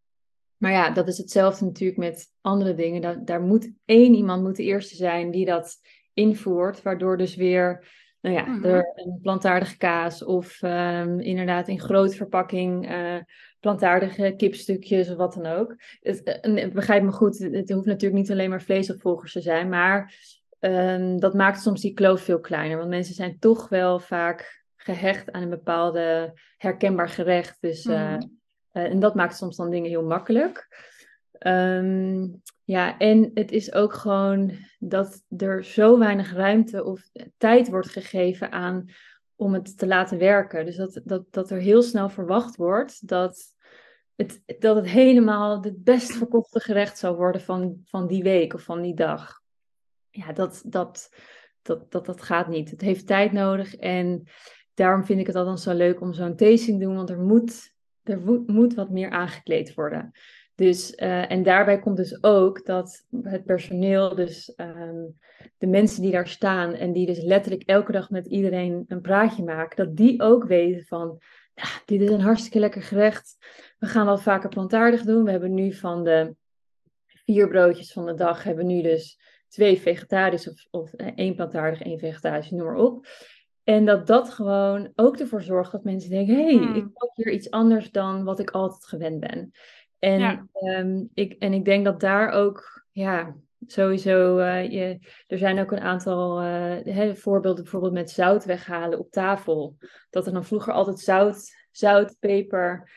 [0.58, 3.02] maar ja, dat is hetzelfde natuurlijk met andere dingen.
[3.02, 5.76] Daar, daar moet één iemand moet de eerste zijn die dat
[6.14, 6.82] invoert.
[6.82, 7.88] Waardoor dus weer
[8.22, 13.16] nou ja, mm een plantaardige kaas of um, inderdaad in grote verpakking uh,
[13.60, 15.76] plantaardige kipstukjes of wat dan ook.
[16.00, 20.14] Het, uh, begrijp me goed, het hoeft natuurlijk niet alleen maar vleesopvolgers te zijn, maar
[20.60, 22.78] um, dat maakt soms die kloof veel kleiner.
[22.78, 27.58] Want mensen zijn toch wel vaak gehecht aan een bepaalde herkenbaar gerecht.
[27.60, 28.36] Dus, mm
[28.86, 30.68] en dat maakt soms dan dingen heel makkelijk.
[31.40, 37.90] Um, ja, en het is ook gewoon dat er zo weinig ruimte of tijd wordt
[37.90, 38.90] gegeven aan
[39.36, 40.66] om het te laten werken.
[40.66, 43.56] Dus dat, dat, dat er heel snel verwacht wordt dat
[44.16, 48.62] het, dat het helemaal het best verkochte gerecht zou worden van, van die week of
[48.62, 49.42] van die dag.
[50.10, 51.10] Ja, dat, dat,
[51.62, 52.70] dat, dat, dat gaat niet.
[52.70, 54.24] Het heeft tijd nodig en
[54.74, 57.74] daarom vind ik het altijd zo leuk om zo'n tasting te doen, want er moet,
[58.04, 60.12] er moet wat meer aangekleed worden.
[60.58, 65.18] Dus, uh, en daarbij komt dus ook dat het personeel, dus um,
[65.58, 69.44] de mensen die daar staan en die dus letterlijk elke dag met iedereen een praatje
[69.44, 71.22] maken, dat die ook weten van,
[71.86, 73.38] dit is een hartstikke lekker gerecht.
[73.80, 75.24] We gaan wat vaker plantaardig doen.
[75.24, 76.36] We hebben nu van de
[77.08, 81.82] vier broodjes van de dag, hebben nu dus twee vegetarisch of, of eh, één plantaardig,
[81.82, 83.08] één vegetarisch, noem maar op.
[83.64, 86.76] En dat dat gewoon ook ervoor zorgt dat mensen denken: hé, hey, hmm.
[86.76, 89.52] ik pak hier iets anders dan wat ik altijd gewend ben.
[90.00, 95.60] En, ehm, ik, en ik denk dat daar ook, ja, sowieso, uh, je, er zijn
[95.60, 99.78] ook een aantal uh, voorbeelden, bijvoorbeeld met zout weghalen op tafel.
[100.10, 102.90] Dat er dan vroeger altijd zout, zout, peper,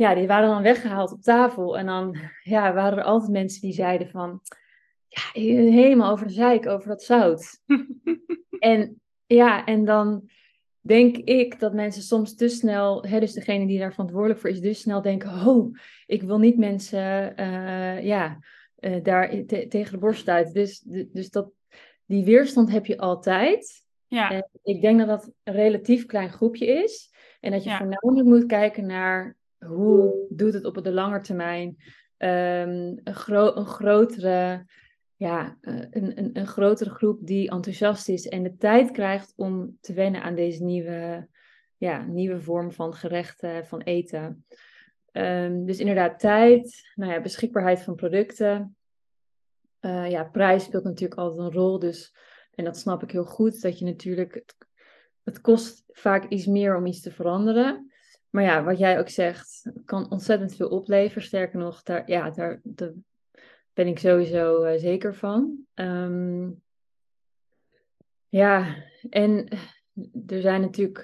[0.00, 1.78] ja, die waren dan weggehaald op tafel.
[1.78, 4.40] En dan ja, waren er altijd mensen die zeiden van,
[5.08, 7.60] ja, helemaal over de zeik, over dat zout.
[8.58, 10.30] en ja, en dan
[10.80, 14.60] denk ik dat mensen soms te snel, hè, dus degene die daar verantwoordelijk voor is,
[14.60, 18.38] dus snel denken: oh, ik wil niet mensen uh, ja,
[18.80, 20.54] uh, daar tegen de borst stuiten.
[20.54, 21.50] Dus, dus dat,
[22.06, 23.84] die weerstand heb je altijd.
[24.06, 24.30] Ja.
[24.30, 27.10] En ik denk dat dat een relatief klein groepje is.
[27.40, 27.76] En dat je ja.
[27.76, 31.68] voornamelijk moet kijken naar hoe doet het op de lange termijn
[32.18, 34.66] um, een, gro een grotere
[35.20, 39.78] ja, eh, een, een, een grotere groep die enthousiast is en de tijd krijgt om
[39.80, 41.28] te wennen aan deze nieuwe,
[41.76, 44.44] ja, nieuwe vorm van gerechten, van eten.
[45.12, 48.76] Um, dus inderdaad, tijd, nou ja, beschikbaarheid van producten.
[49.80, 51.78] Uh, ja, prijs speelt natuurlijk altijd een rol.
[51.78, 52.14] Dus,
[52.54, 54.54] en dat snap ik heel goed, dat je natuurlijk, het,
[55.22, 57.92] het kost vaak iets meer om iets te veranderen.
[58.30, 61.22] Maar ja, wat jij ook zegt, kan ontzettend veel opleveren.
[61.22, 62.94] Sterker nog, daar, ja, daar, de,
[63.80, 65.58] ben ik sowieso uh, zeker van.
[65.74, 66.62] Um,
[68.28, 68.76] ja,
[69.10, 69.48] en
[70.26, 70.98] er zijn natuurlijk,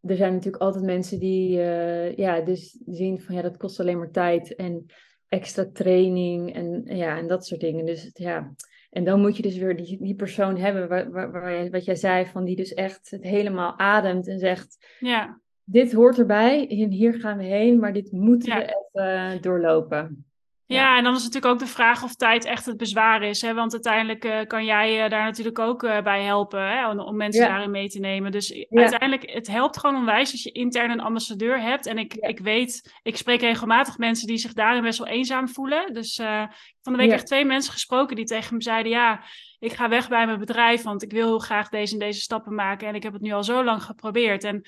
[0.00, 3.98] er zijn natuurlijk altijd mensen die uh, ja, dus zien van ja, dat kost alleen
[3.98, 4.86] maar tijd en
[5.28, 7.86] extra training en, ja, en dat soort dingen.
[7.86, 8.54] Dus ja,
[8.90, 11.96] en dan moet je dus weer die, die persoon hebben waar, waar, waar, wat jij
[11.96, 15.40] zei, van die dus echt het helemaal ademt en zegt: ja.
[15.70, 20.27] Dit hoort erbij en hier gaan we heen, maar dit moeten we even doorlopen.
[20.76, 23.40] Ja, en dan is natuurlijk ook de vraag of tijd echt het bezwaar is.
[23.40, 23.54] Hè?
[23.54, 26.88] Want uiteindelijk uh, kan jij uh, daar natuurlijk ook uh, bij helpen hè?
[26.88, 28.32] Om, om mensen daarin mee te nemen.
[28.32, 31.86] Dus uiteindelijk, het helpt gewoon onwijs als je intern een ambassadeur hebt.
[31.86, 35.92] En ik, ik weet, ik spreek regelmatig mensen die zich daarin best wel eenzaam voelen.
[35.94, 36.14] Dus
[36.82, 38.92] van de week echt twee mensen gesproken die tegen me zeiden...
[38.92, 39.22] ja,
[39.58, 42.54] ik ga weg bij mijn bedrijf, want ik wil heel graag deze en deze stappen
[42.54, 42.88] maken.
[42.88, 44.44] En ik heb het nu al zo lang geprobeerd.
[44.44, 44.66] En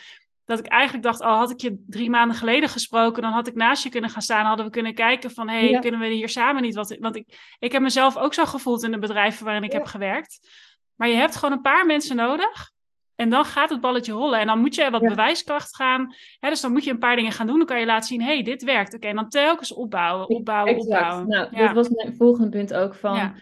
[0.51, 3.55] dat ik eigenlijk dacht, oh, had ik je drie maanden geleden gesproken, dan had ik
[3.55, 4.45] naast je kunnen gaan staan.
[4.45, 6.97] Hadden we kunnen kijken van, hey, kunnen we hier samen niet wat...
[7.01, 10.49] Want ik, ik heb mezelf ook zo gevoeld in de bedrijven waarin ik heb gewerkt.
[10.95, 12.71] Maar je hebt gewoon een paar mensen nodig.
[13.15, 14.41] En dan gaat het balletje rollen.
[14.41, 16.15] En dan moet je wat bewijskracht gaan.
[16.41, 17.59] Hè, dus dan moet je een paar dingen gaan doen.
[17.59, 18.95] Dan kan je laten zien, hey, dit werkt.
[18.95, 21.29] Oké, en dan telkens opbouwen, opbouwen, opbouwen.
[21.29, 23.35] Nou, dat was mijn volgende punt ook van...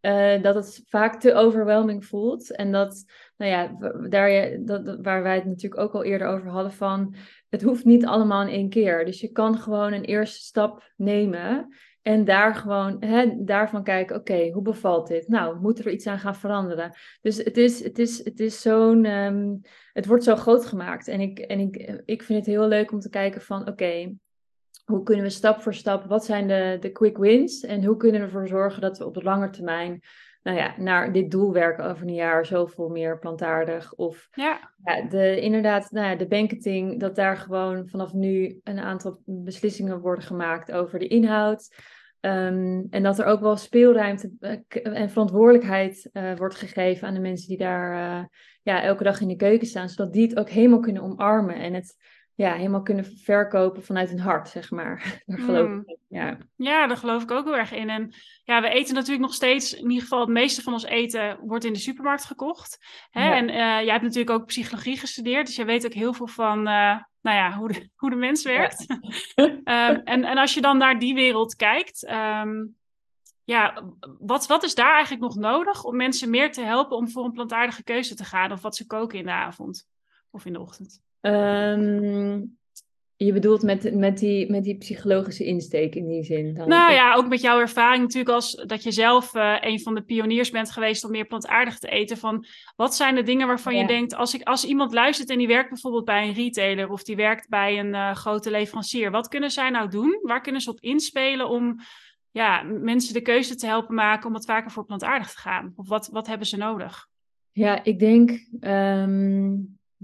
[0.00, 2.56] Uh, dat het vaak te overwhelming voelt.
[2.56, 3.04] En dat
[3.36, 3.76] nou ja,
[4.08, 7.14] daar, dat, waar wij het natuurlijk ook al eerder over hadden van,
[7.48, 9.04] het hoeft niet allemaal in één keer.
[9.04, 11.68] Dus je kan gewoon een eerste stap nemen
[12.02, 15.28] en daar gewoon, hè, daarvan kijken, oké, hoe bevalt dit?
[15.28, 16.96] Nou, moeten we er iets aan gaan veranderen?
[17.20, 19.54] Dus het is, het is, het is zo'n, ehm,
[19.92, 21.08] het wordt zo groot gemaakt.
[21.08, 24.16] En ik, en ik, ik vind het heel leuk om te kijken van, oké,
[24.84, 27.64] hoe kunnen we stap voor stap, wat zijn de, de quick wins?
[27.64, 30.00] En hoe kunnen we ervoor zorgen dat we op de lange termijn
[30.46, 33.94] nou ja, naar dit doel werken over een jaar zoveel meer plantaardig.
[33.94, 34.72] Of ja.
[34.84, 40.00] ja de, inderdaad, nou ja, de banketing, dat daar gewoon vanaf nu een aantal beslissingen
[40.00, 41.74] worden gemaakt over de inhoud.
[42.20, 47.20] Ehm, en dat er ook wel speelruimte eh, en verantwoordelijkheid uh, wordt gegeven aan de
[47.20, 48.24] mensen die daar uh,
[48.62, 51.74] ja, elke dag in de keuken staan, zodat die het ook helemaal kunnen omarmen en
[51.74, 51.96] het
[52.36, 55.02] ja, helemaal kunnen verkopen vanuit hun hart, zeg maar.
[55.26, 55.82] Daar geloof Mm.
[55.86, 56.38] ik ja.
[56.56, 57.90] Ja, daar geloof ik ook heel erg in.
[57.90, 61.38] En ja, we eten natuurlijk nog steeds, in ieder geval het meeste van ons eten
[61.40, 62.78] wordt in de supermarkt gekocht.
[63.10, 63.24] Hè?
[63.24, 63.34] Ja.
[63.34, 66.58] En eh, jij hebt natuurlijk ook psychologie gestudeerd, dus jij weet ook heel veel van,
[66.58, 68.86] eh, nou ja, hoe de, hoe de mens werkt.
[69.34, 72.64] Ehm, en, en als je dan naar die wereld kijkt, ehm,
[73.44, 73.82] ja,
[74.18, 77.32] wat, wat is daar eigenlijk nog nodig om mensen meer te helpen om voor een
[77.32, 78.52] plantaardige keuze te gaan?
[78.52, 79.88] Of wat ze koken in de avond
[80.30, 81.04] of in de ochtend?
[81.20, 82.40] Ehm,
[83.16, 86.54] je bedoelt met, met, die, met die psychologische insteek in die zin?
[86.54, 89.94] Dan Nou ja, ook met jouw ervaring natuurlijk als dat je zelf eh, een van
[89.94, 92.16] de pioniers bent geweest om meer plantaardig te eten.
[92.16, 92.44] Van
[92.76, 93.80] wat zijn de dingen waarvan Ja.
[93.80, 97.02] je denkt, als, ik, als iemand luistert en die werkt bijvoorbeeld bij een retailer of
[97.02, 99.10] die werkt bij een eh, grote leverancier.
[99.10, 100.18] Wat kunnen zij nou doen?
[100.22, 101.80] Waar kunnen ze op inspelen om
[102.30, 105.72] ja, mensen de keuze te helpen maken om wat vaker voor plantaardig te gaan?
[105.76, 107.08] Of wat, wat hebben ze nodig?
[107.52, 109.54] Ja, ik denk, ehm,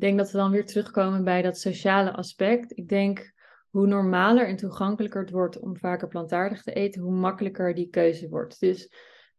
[0.01, 2.79] denk dat we dan weer terugkomen bij dat sociale aspect.
[2.79, 3.33] Ik denk
[3.71, 8.29] hoe normaler en toegankelijker het wordt om vaker plantaardig te eten, hoe makkelijker die keuze
[8.29, 8.61] wordt.
[8.61, 8.93] Dus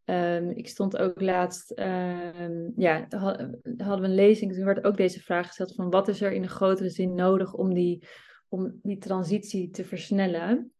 [0.06, 4.98] ehm, ik stond ook laatst, ehm, ja, ha- hadden we een lezing, toen werd ook
[4.98, 8.08] deze vraag gesteld van wat is er in een grotere zin nodig om die,
[8.48, 10.72] om die transitie te versnellen?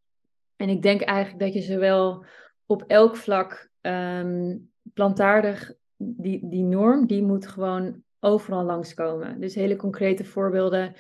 [0.56, 2.26] En ik denk eigenlijk dat je zowel
[2.66, 4.58] op elk vlak ehm,
[4.94, 9.40] plantaardig die, die norm, die moet gewoon overal langskomen.
[9.40, 10.94] Dus hele concrete voorbeelden,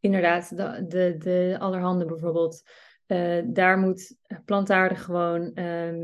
[0.00, 2.62] inderdaad, de, de, de allerhande bijvoorbeeld.
[3.06, 5.98] Eh, daar moet plantaardig gewoon, ehm,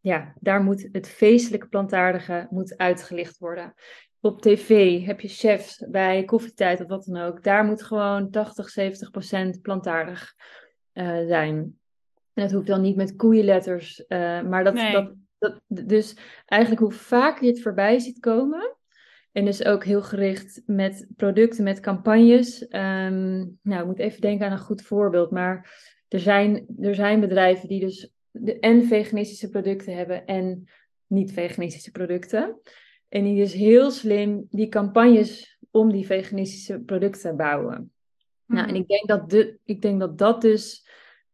[0.00, 3.74] ja, daar moet het feestelijke plantaardige moet uitgelicht worden.
[4.20, 7.42] Op tv heb je chefs bij koffietijd of wat dan ook.
[7.42, 10.34] Daar moet gewoon 80, 70 procent plantaardig
[10.92, 11.78] eh, zijn.
[12.32, 14.92] En dat hoeft dan niet met koeienletters, eh, maar dat, Nee.
[14.92, 16.16] dat, dat, dus
[16.46, 18.76] eigenlijk hoe vaker je het voorbij ziet komen,
[19.32, 22.68] en dus ook heel gericht met producten, met campagnes.
[22.68, 25.70] Ehm, nou, ik moet even denken aan een goed voorbeeld, maar
[26.08, 30.68] er zijn, er zijn bedrijven die dus de, en veganistische producten hebben en
[31.06, 32.60] niet-veganistische producten.
[33.08, 37.92] En die dus heel slim die campagnes om die veganistische producten bouwen.
[38.46, 40.88] Nou, en ik denk dat, de, ik denk dat dat dus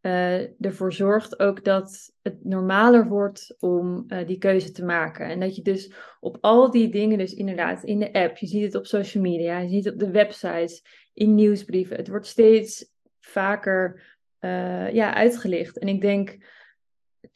[0.07, 5.27] eh, ervoor zorgt ook dat het normaler wordt om eh, die keuze te maken.
[5.27, 8.63] En dat je dus op al die dingen, dus inderdaad in de app, je ziet
[8.63, 12.91] het op social media, je ziet het op de websites, in nieuwsbrieven, het wordt steeds
[13.21, 14.03] vaker
[14.39, 15.79] eh, ja, uitgelicht.
[15.79, 16.37] En ik denk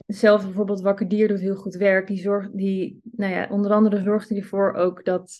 [0.07, 2.07] zelf bijvoorbeeld Wakker Dier doet heel goed werk.
[2.07, 5.39] Die zorgt, die, nou ja, onder andere zorgt hij ervoor ook dat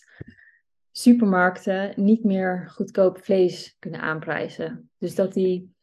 [0.91, 4.89] supermarkten niet meer goedkoop vlees kunnen aanprijzen.
[4.97, 5.73] Dus dat die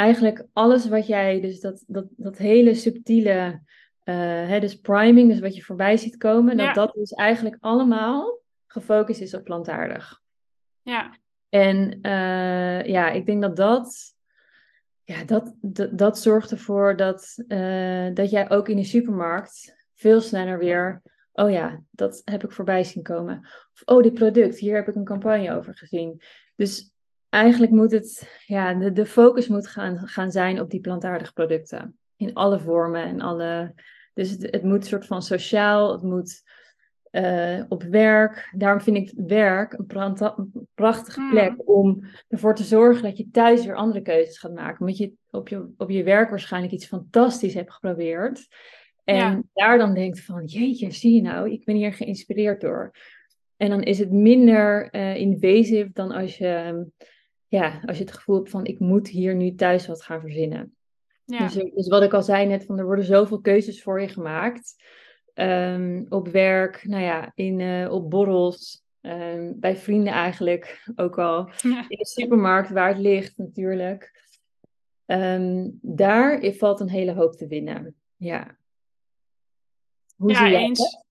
[0.00, 3.60] eigenlijk alles wat jij, dus dat, dat, dat hele subtiele,
[4.02, 4.14] eh,
[4.48, 6.66] hè, dus priming, dus wat je voorbij ziet komen, Ja.
[6.66, 10.20] dat dat dus eigenlijk allemaal gefocust is op plantaardig.
[10.82, 14.14] Ja, En eh, ja, ik denk dat dat,
[15.04, 20.20] ja, dat, dat, dat zorgt ervoor dat, eh, dat jij ook in de supermarkt veel
[20.20, 23.38] sneller weer, oh ja, dat heb ik voorbij zien komen.
[23.72, 26.22] Of oh, dit product, hier heb ik een campagne over gezien.
[26.56, 26.92] Dus
[27.30, 31.98] eigenlijk moet het, ja, de, de focus moet gaan, gaan zijn op die plantaardige producten.
[32.16, 33.74] In alle vormen en alle,
[34.14, 36.42] dus het, het moet soort van sociaal, het moet
[37.10, 38.52] eh, op werk.
[38.56, 41.30] Daarom vind ik werk een, prachtige Mm.
[41.30, 44.80] plek om ervoor te zorgen dat je thuis weer andere keuzes gaat maken.
[44.80, 48.46] Omdat je op je, op je werk waarschijnlijk iets fantastisch hebt geprobeerd.
[49.04, 49.42] En Ja.
[49.52, 52.90] daar dan denkt van, jeetje, zie je nou, ik ben hier geïnspireerd door.
[53.56, 56.86] En dan is het minder eh, invasive dan als je,
[57.50, 60.74] ja, als je het gevoel hebt van, ik moet hier nu thuis wat gaan verzinnen.
[61.24, 61.38] ja.
[61.38, 64.08] Dus, er- dus wat ik al zei net, van er worden zoveel keuzes voor je
[64.08, 64.84] gemaakt.
[65.34, 71.50] Ehm, op werk, nou ja, in, eh, op borrels, ehm, bij vrienden eigenlijk ook al.
[71.62, 71.84] Ja.
[71.88, 74.28] In de supermarkt waar het ligt natuurlijk.
[75.06, 77.94] Ehm, daar valt een hele hoop te winnen.
[78.16, 78.56] Ja.
[80.16, 80.78] Hoe Ja, zie jij eens.
[80.78, 81.04] dat?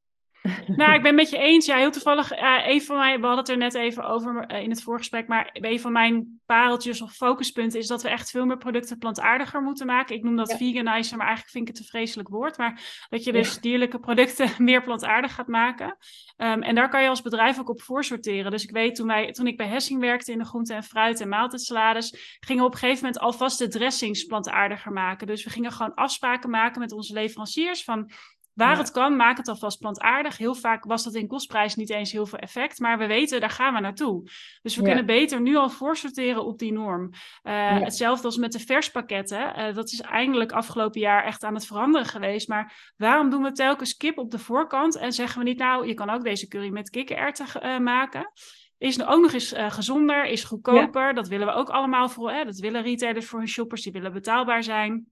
[0.67, 1.65] Nou, ik ben het met je eens.
[1.65, 4.61] Ja, heel toevallig, uh, een van mij, we hadden het er net even over uh,
[4.61, 8.45] in het voorgesprek, maar een van mijn pareltjes of focuspunten is dat we echt veel
[8.45, 10.15] meer producten plantaardiger moeten maken.
[10.15, 10.57] Ik noem dat ja.
[10.57, 12.57] veganizer, maar eigenlijk vind ik het een vreselijk woord.
[12.57, 13.61] Maar dat je dus ja.
[13.61, 15.97] dierlijke producten meer plantaardig gaat maken.
[16.37, 18.51] Um, en daar kan je als bedrijf ook op voorsorteren.
[18.51, 21.21] Dus ik weet, toen, wij, toen ik bij Hessing werkte in de groente en fruit
[21.21, 25.27] en maaltijdsalades, gingen we op een gegeven moment alvast de dressings plantaardiger maken.
[25.27, 28.11] Dus we gingen gewoon afspraken maken met onze leveranciers van
[28.59, 30.37] Waar het kan, maak het alvast plantaardig.
[30.37, 33.49] Heel vaak was dat in kostprijs niet eens heel veel effect, maar we weten, daar
[33.49, 34.23] gaan we naartoe.
[34.61, 34.87] Dus we ja.
[34.87, 37.09] kunnen beter nu al voorsorteren op die norm.
[37.11, 37.79] Uh, ja.
[37.79, 39.59] Hetzelfde als met de verspakketten.
[39.59, 42.47] Uh, dat is eigenlijk afgelopen jaar echt aan het veranderen geweest.
[42.47, 45.93] Maar waarom doen we telkens kip op de voorkant en zeggen we niet, nou, je
[45.93, 48.31] kan ook deze curry met kikkererwten uh, maken?
[48.77, 51.13] Is ook nog eens gezonder, is goedkoper.
[51.13, 52.31] Dat willen we ook allemaal voor.
[52.31, 52.45] Hè?
[52.45, 55.05] Dat willen retailers voor hun shoppers, die willen betaalbaar zijn.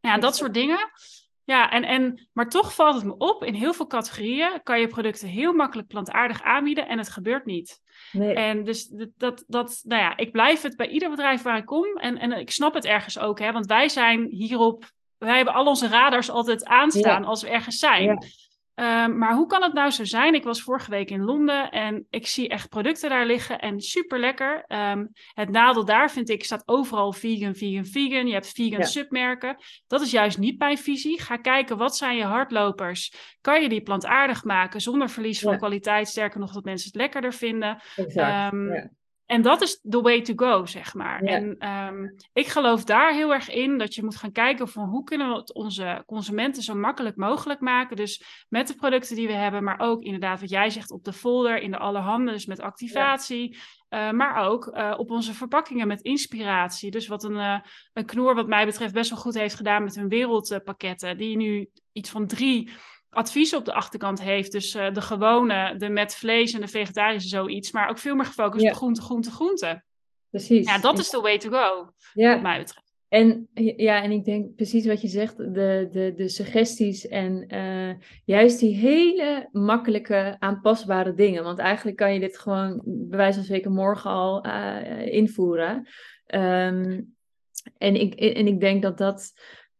[0.00, 0.90] Ja, dat soort dingen.
[1.44, 4.86] Ja, en, en, maar toch valt het me op, in heel veel categorieën kan je
[4.86, 7.80] producten heel makkelijk plantaardig aanbieden en het gebeurt niet.
[8.12, 8.34] Nee.
[8.34, 11.96] En dus dat, dat, nou ja, ik blijf het bij ieder bedrijf waar ik kom
[11.96, 15.66] en, en ik snap het ergens ook, hè, want wij zijn hierop, wij hebben al
[15.66, 17.28] onze radars altijd aanstaan ja.
[17.28, 18.04] als we ergens zijn.
[18.04, 18.18] Ja.
[18.74, 20.34] Um, maar hoe kan het nou zo zijn?
[20.34, 24.20] Ik was vorige week in Londen en ik zie echt producten daar liggen en super
[24.20, 24.64] lekker.
[24.68, 28.26] Um, het nadeel daar vind ik staat overal vegan, vegan, vegan.
[28.26, 28.84] Je hebt vegan ja.
[28.84, 29.56] submerken.
[29.86, 31.20] Dat is juist niet mijn visie.
[31.20, 33.14] Ga kijken wat zijn je hardlopers.
[33.40, 35.58] Kan je die plantaardig maken zonder verlies van ja.
[35.58, 36.08] kwaliteit?
[36.08, 37.82] Sterker nog dat mensen het lekkerder vinden.
[37.96, 38.52] Exact.
[38.52, 38.90] Um, ja.
[39.32, 41.24] En dat is the way to go, zeg maar.
[41.24, 41.30] Ja.
[41.30, 45.04] En um, ik geloof daar heel erg in dat je moet gaan kijken van hoe
[45.04, 47.96] kunnen we het onze consumenten zo makkelijk mogelijk maken.
[47.96, 51.12] Dus met de producten die we hebben, maar ook inderdaad wat jij zegt op de
[51.12, 53.56] folder, in de allerhande, dus met activatie.
[53.88, 54.08] Ja.
[54.08, 56.90] Uh, maar ook uh, op onze verpakkingen met inspiratie.
[56.90, 57.58] Dus wat een, uh,
[57.92, 61.16] een knoer wat mij betreft best wel goed heeft gedaan met hun wereldpakketten.
[61.16, 62.70] Die nu iets van drie
[63.12, 64.52] advies op de achterkant heeft.
[64.52, 67.72] Dus uh, de gewone, de met vlees en de vegetarische zoiets.
[67.72, 68.70] Maar ook veel meer gefocust ja.
[68.70, 69.82] op groente, groente, groente.
[70.30, 70.66] Precies.
[70.66, 72.32] Ja, dat is de way to go, ja.
[72.32, 72.90] wat mij betreft.
[73.08, 77.94] En ja, en ik denk precies wat je zegt, de, de, de suggesties en uh,
[78.24, 81.44] juist die hele makkelijke aanpasbare dingen.
[81.44, 85.88] Want eigenlijk kan je dit gewoon bij wijze van spreken morgen al uh, invoeren.
[86.34, 87.14] Um,
[87.78, 89.32] en, ik, en ik denk dat dat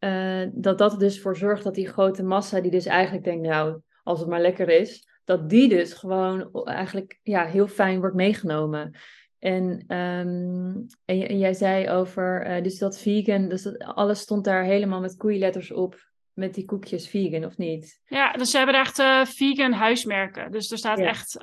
[0.05, 3.81] uh, dat dat dus voor zorgt dat die grote massa, die dus eigenlijk denkt, nou,
[4.03, 8.95] als het maar lekker is, dat die dus gewoon eigenlijk ja, heel fijn wordt meegenomen.
[9.39, 14.45] En, um, en, en, jij zei over, uh, dus dat vegan, dus dat, alles stond
[14.45, 18.01] daar helemaal met koeienletters op, met die koekjes vegan, of niet?
[18.05, 20.53] Ja, dus ze hebben echt uh, vegan huismerken.
[20.53, 21.05] Dus er staat ja.
[21.05, 21.37] echt,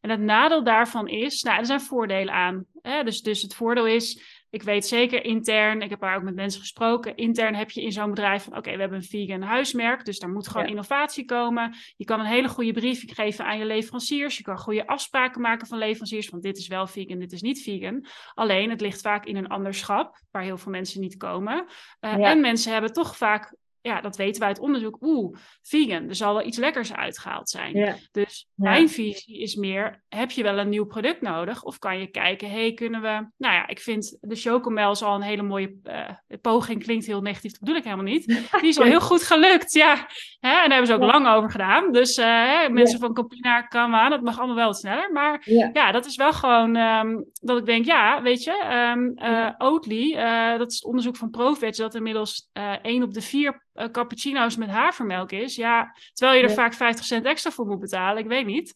[0.00, 2.64] en het nadeel daarvan is, nou, er zijn voordelen aan.
[2.82, 3.04] Hè?
[3.04, 6.60] Dus, dus het voordeel is, ik weet zeker intern, ik heb daar ook met mensen
[6.60, 10.04] gesproken, intern heb je in zo'n bedrijf van oké, okay, we hebben een vegan huismerk,
[10.04, 10.70] dus daar moet gewoon ja.
[10.70, 11.74] innovatie komen.
[11.96, 14.36] Je kan een hele goede briefing geven aan je leveranciers.
[14.36, 17.62] Je kan goede afspraken maken van leveranciers, van dit is wel vegan, dit is niet
[17.62, 18.06] vegan.
[18.34, 21.66] Alleen het ligt vaak in een ander schap, waar heel veel mensen niet komen.
[22.00, 22.30] Uh, ja.
[22.30, 23.54] En mensen hebben toch vaak
[23.86, 24.98] ja, dat weten wij uit onderzoek.
[25.00, 27.76] Oeh, vegan, er zal wel iets lekkers uitgehaald zijn.
[27.76, 27.96] Ja.
[28.12, 28.70] Dus ja.
[28.70, 31.62] mijn visie is meer, heb je wel een nieuw product nodig?
[31.62, 33.28] Of kan je kijken, hey, kunnen we...
[33.36, 36.82] Nou ja, ik vind de chocomel is al een hele mooie uh, poging.
[36.82, 38.26] Klinkt heel negatief, dat bedoel ik helemaal niet.
[38.60, 39.94] Die is al heel goed gelukt, ja.
[40.40, 40.48] Hè?
[40.48, 41.92] En daar hebben ze ook lang over gedaan.
[41.92, 45.12] Dus uh, mensen van Campina, kan aan, dat mag allemaal wel wat sneller.
[45.12, 49.50] Maar ja, dat is wel gewoon um, dat ik denk, ja, weet je, um, uh,
[49.58, 50.14] Oatly,
[50.58, 52.50] dat is het onderzoek van Profit, dat inmiddels
[52.82, 55.56] één op de vier uh, cappuccino's met havermelk is.
[55.56, 56.54] Ja, terwijl je er ja.
[56.54, 58.22] vaak 50 cent extra voor moet betalen.
[58.22, 58.74] Ik weet niet.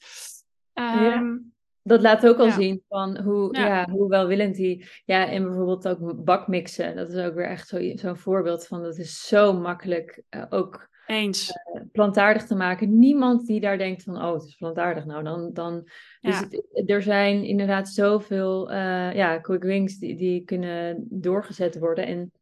[0.75, 1.39] Um, ja.
[1.83, 2.53] Dat laat ook al ja.
[2.53, 3.89] zien van hoe, ja.
[3.91, 4.87] hoe welwillend die...
[5.05, 6.97] Ja, en bijvoorbeeld ook bakmixen.
[6.97, 8.83] Dat is ook weer echt zo'n zo voorbeeld van...
[8.83, 10.89] Dat is zo makkelijk uh, ook...
[11.07, 11.51] Eens.
[11.75, 12.99] Uh, plantaardig te maken.
[12.99, 14.23] Niemand die daar denkt van...
[14.23, 15.05] Oh, het is plantaardig.
[15.05, 15.51] Nou, dan...
[15.53, 15.89] dan
[16.21, 18.73] dus het, er zijn inderdaad zoveel
[19.13, 22.07] ja, quick wings die, die kunnen doorgezet worden.
[22.07, 22.33] En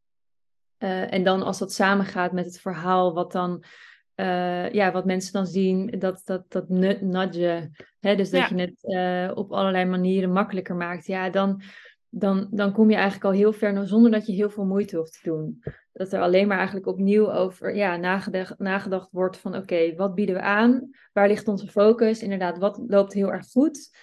[0.78, 3.64] uh, en dan als dat samengaat met het verhaal, wat dan,
[4.16, 7.70] uh, ja, wat mensen dan zien, dat, dat, dat nudge,
[8.00, 8.56] hè, dus dat ja.
[8.56, 11.62] je het uh, op allerlei manieren makkelijker maakt, ja, dan,
[12.08, 15.12] dan, dan kom je eigenlijk al heel ver, zonder dat je heel veel moeite hoeft
[15.12, 15.62] te doen.
[15.92, 20.14] Dat er alleen maar eigenlijk opnieuw over ja, nagedacht, nagedacht wordt van, oké, okay, wat
[20.14, 20.90] bieden we aan?
[21.12, 22.22] Waar ligt onze focus?
[22.22, 23.96] Inderdaad, wat loopt heel erg goed?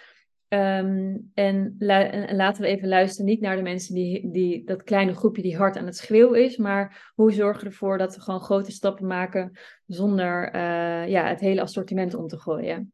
[0.56, 5.14] Um, en, en, laten we even luisteren, niet naar de mensen die, die dat kleine
[5.14, 8.40] groepje die hard aan het schreeuwen is, maar hoe zorgen we ervoor dat we gewoon
[8.40, 12.94] grote stappen maken zonder uh, ja, het hele assortiment om te gooien.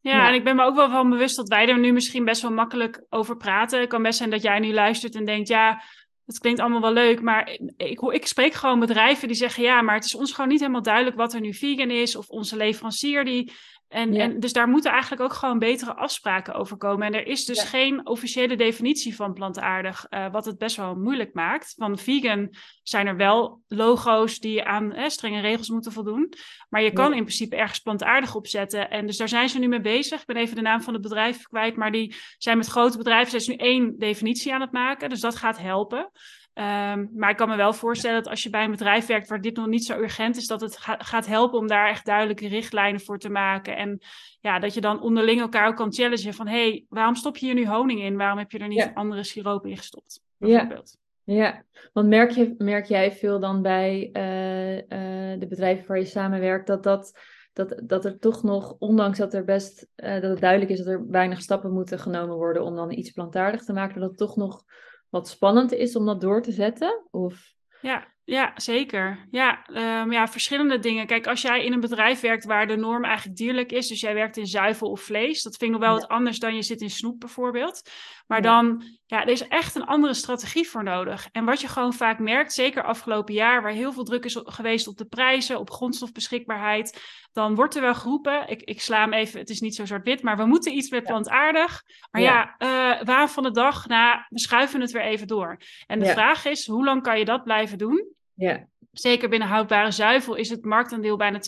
[0.00, 2.24] Ja, ja, en ik ben me ook wel van bewust dat wij er nu misschien
[2.24, 3.80] best wel makkelijk over praten.
[3.80, 5.82] Het kan best zijn dat jij nu luistert en denkt, ja,
[6.26, 9.94] het klinkt allemaal wel leuk, maar ik, ik spreek gewoon bedrijven die zeggen, ja, maar
[9.94, 12.16] het is ons gewoon niet helemaal duidelijk wat er nu vegan is.
[12.16, 13.52] Of onze leverancier die
[13.88, 17.06] En, en dus daar moeten eigenlijk ook gewoon betere afspraken over komen.
[17.06, 21.34] En er is dus geen officiële definitie van plantaardig, uh, wat het best wel moeilijk
[21.34, 21.74] maakt.
[21.76, 26.32] Van vegan zijn er wel logo's die aan strenge regels moeten voldoen.
[26.68, 28.90] Maar je kan in principe ergens plantaardig opzetten.
[28.90, 30.20] En dus daar zijn ze nu mee bezig.
[30.20, 33.40] Ik ben even de naam van het bedrijf kwijt, maar die zijn met grote bedrijven
[33.40, 35.08] ze nu één definitie aan het maken.
[35.08, 36.10] Dus dat gaat helpen.
[36.58, 39.40] Ehm, maar ik kan me wel voorstellen dat als je bij een bedrijf werkt waar
[39.40, 43.00] dit nog niet zo urgent is, dat het gaat helpen om daar echt duidelijke richtlijnen
[43.00, 43.76] voor te maken.
[43.76, 43.98] En
[44.40, 47.46] ja, dat je dan onderling elkaar ook kan challengen van hé, hey, waarom stop je
[47.46, 48.16] hier nu honing in?
[48.16, 50.20] Waarom heb je er niet andere siroop in gestopt?
[50.36, 50.96] Bijvoorbeeld.
[51.24, 51.34] Ja.
[51.34, 56.04] ja, want merk, je, merk jij veel dan bij uh, uh, de bedrijven waar je
[56.04, 57.20] samenwerkt dat dat
[57.52, 60.86] dat, dat er toch nog, ondanks dat er best uh, dat het duidelijk is dat
[60.86, 64.36] er weinig stappen moeten genomen worden om dan iets plantaardig te maken, dat het toch
[64.36, 64.64] nog
[65.08, 67.06] wat spannend is om dat door te zetten?
[67.10, 67.52] Of...
[67.80, 69.26] Ja, ja, zeker.
[69.30, 69.66] Ja,
[70.02, 71.06] um, ja, verschillende dingen.
[71.06, 74.14] Kijk, als jij in een bedrijf werkt waar de norm eigenlijk dierlijk is, dus jij
[74.14, 76.80] werkt in zuivel of vlees, dat vind ik nog wel wat anders dan je zit
[76.80, 77.90] in snoep bijvoorbeeld.
[78.28, 81.28] Maar dan, ja, er is echt een andere strategie voor nodig.
[81.32, 84.86] En wat je gewoon vaak merkt, zeker afgelopen jaar, waar heel veel druk is geweest
[84.86, 87.02] op de prijzen, op grondstofbeschikbaarheid,
[87.32, 90.22] dan wordt er wel geroepen, ik, ik sla hem even, het is niet zo zwart-wit,
[90.22, 91.82] maar we moeten iets met plantaardig.
[92.10, 95.56] Maar ja, ja uh, waar van de dag, nou, we schuiven het weer even door.
[95.86, 98.16] En de vraag is, hoe lang kan je dat blijven doen?
[98.38, 98.66] Ja.
[98.92, 101.40] Zeker binnen houdbare zuivel is het marktaandeel bijna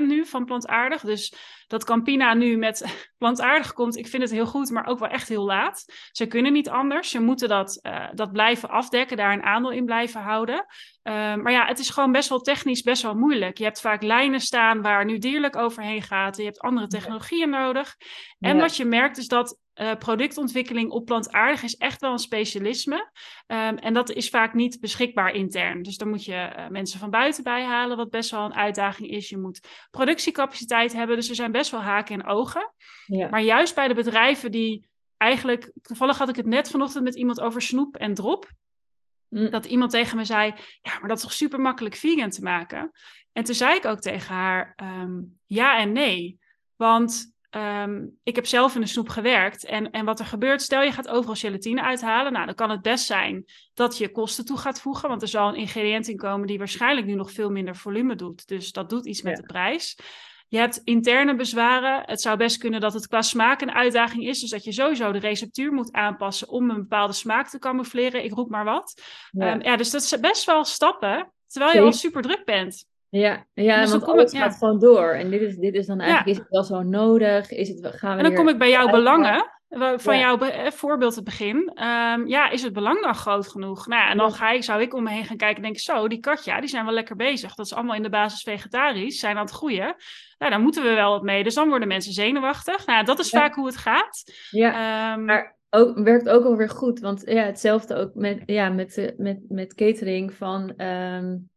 [0.00, 1.02] 20% nu van plantaardig.
[1.02, 1.34] Dus
[1.66, 2.84] dat Campina nu met
[3.18, 5.84] plantaardig komt, ik vind het heel goed, maar ook wel echt heel laat.
[6.12, 7.10] Ze kunnen niet anders.
[7.10, 10.56] Ze moeten dat, uh, dat blijven afdekken, daar een aandeel in blijven houden.
[10.56, 13.58] Uh, maar ja, het is gewoon best wel technisch best wel moeilijk.
[13.58, 16.36] Je hebt vaak lijnen staan waar nu dierlijk overheen gaat.
[16.36, 17.96] Je hebt andere technologieën nodig.
[18.38, 23.10] En wat je merkt is dat uh, productontwikkeling op plantaardig is echt wel een specialisme.
[23.46, 25.82] Um, en dat is vaak niet beschikbaar intern.
[25.82, 29.08] Dus dan moet je uh, mensen van buiten bij halen, wat best wel een uitdaging
[29.08, 29.28] is.
[29.28, 31.16] Je moet productiecapaciteit hebben.
[31.16, 32.72] Dus er zijn best wel haken en ogen.
[33.06, 33.28] Ja.
[33.28, 35.72] Maar juist bij de bedrijven die eigenlijk.
[35.82, 38.50] Toevallig had ik het net vanochtend met iemand over snoep en drop.
[39.28, 39.50] Mm.
[39.50, 42.90] Dat iemand tegen me zei: Ja, maar dat is toch super makkelijk vegan te maken?
[43.32, 46.38] En toen zei ik ook tegen haar: um, Ja en nee.
[46.76, 49.64] Want Um, ik heb zelf in de snoep gewerkt.
[49.64, 52.32] En, en wat er gebeurt, stel je gaat overal gelatine uithalen.
[52.32, 53.44] Nou, dan kan het best zijn
[53.74, 55.08] dat je kosten toe gaat voegen.
[55.08, 58.48] Want er zal een ingrediënt in komen die waarschijnlijk nu nog veel minder volume doet.
[58.48, 59.98] Dus dat doet iets met de prijs.
[60.48, 62.02] Je hebt interne bezwaren.
[62.04, 64.40] Het zou best kunnen dat het qua smaak een uitdaging is.
[64.40, 68.24] Dus dat je sowieso de receptuur moet aanpassen om een bepaalde smaak te camoufleren.
[68.24, 69.02] Ik roep maar wat.
[69.30, 71.32] Ja, um, ja dus dat is best wel stappen.
[71.46, 72.88] Terwijl je al super druk bent.
[73.10, 75.10] Ja, ja dus want alles het, gaat gewoon door.
[75.10, 77.50] En dit is, dit is dan eigenlijk, is het wel zo nodig?
[77.50, 79.58] Is het, gaan we en dan kom ik bij jouw belangen.
[79.96, 81.56] Van jouw eh, voorbeeld het begin.
[81.56, 83.86] Um, ja, is het belang dan groot genoeg?
[83.86, 85.78] Nou ja, en dan ga ik, zou ik om me heen gaan kijken en denk
[85.78, 87.54] zo, die katja, die zijn wel lekker bezig.
[87.54, 89.94] Dat is allemaal in de basis vegetarisch, zijn aan het groeien.
[90.38, 91.42] Nou, daar moeten we wel wat mee.
[91.42, 92.86] Dus dan worden mensen zenuwachtig.
[92.86, 94.32] Nou, dat is vaak hoe het gaat.
[94.50, 97.00] Ja, um, maar ook, werkt ook alweer goed.
[97.00, 100.80] Want ja, hetzelfde ook met, ja, met, met, met catering van...
[100.80, 101.50] Um,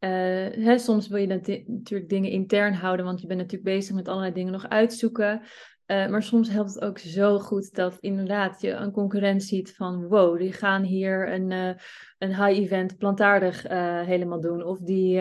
[0.00, 1.26] uh, hè, soms wil je
[1.66, 5.42] natuurlijk dingen intern houden, want je bent natuurlijk bezig met allerlei dingen nog uitzoeken.
[5.86, 10.06] Uh, maar soms helpt het ook zo goed dat inderdaad je een concurrent ziet van
[10.06, 11.70] wow, die gaan hier een, uh,
[12.18, 13.62] een high-event plantaardig
[14.06, 14.64] helemaal doen.
[14.64, 15.18] Of die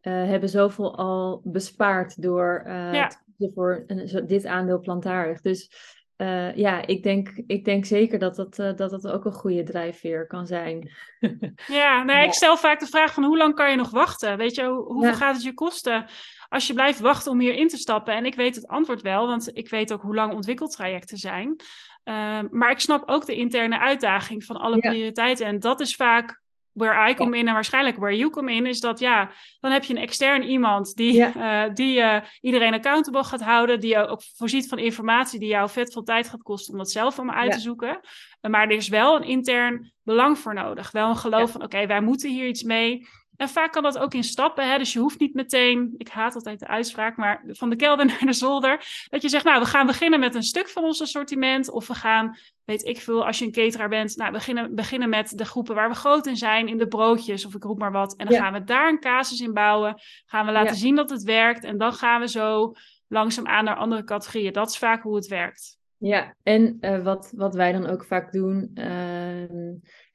[0.00, 3.10] hebben zoveel al bespaard door ja.
[3.54, 5.40] voor een, dit aandeel plantaardig.
[5.40, 5.70] Dus
[6.18, 9.62] uh, ja, ik denk, ik denk zeker dat dat, uh, dat dat ook een goede
[9.62, 10.90] drijfveer kan zijn.
[11.66, 14.36] ja, nee, ik stel vaak de vraag van hoe lang kan je nog wachten?
[14.36, 16.06] Weet je, hoe, hoeveel gaat het je kosten
[16.48, 18.14] als je blijft wachten om hier in te stappen?
[18.14, 21.56] En ik weet het antwoord wel, want ik weet ook hoe lang ontwikkeltrajecten zijn.
[22.04, 25.46] Uh, maar ik snap ook de interne uitdaging van alle prioriteiten.
[25.46, 26.40] En dat is vaak
[26.78, 29.84] where I come in en waarschijnlijk where you come in, is dat ja, dan heb
[29.84, 34.68] je een extern iemand die, uh, die uh, iedereen accountable gaat houden, die ook voorziet
[34.68, 37.60] van informatie die jou vet veel tijd gaat kosten om dat zelf allemaal uit te
[37.60, 38.00] zoeken.
[38.40, 40.90] Maar er is wel een intern belang voor nodig.
[40.90, 43.08] Wel een geloof van oké, wij moeten hier iets mee.
[43.38, 44.70] En vaak kan dat ook in stappen.
[44.70, 44.78] Hè?
[44.78, 48.24] Dus je hoeft niet meteen, ik haat altijd de uitspraak, maar van de kelder naar
[48.26, 49.06] de zolder.
[49.08, 51.70] Dat je zegt, nou, we gaan beginnen met een stuk van ons assortiment.
[51.70, 55.08] Of we gaan, weet ik veel, als je een cateraar bent, nou, we beginnen, beginnen
[55.08, 57.92] met de groepen waar we groot in zijn, in de broodjes of ik roep maar
[57.92, 58.16] wat.
[58.16, 59.94] En dan gaan we daar een casus in bouwen.
[60.26, 61.64] Gaan we laten zien dat het werkt.
[61.64, 62.72] En dan gaan we zo
[63.08, 64.52] langzaamaan naar andere categorieën.
[64.52, 65.78] Dat is vaak hoe het werkt.
[65.98, 69.72] Ja, en uh, wat, wat wij dan ook vaak doen, uh,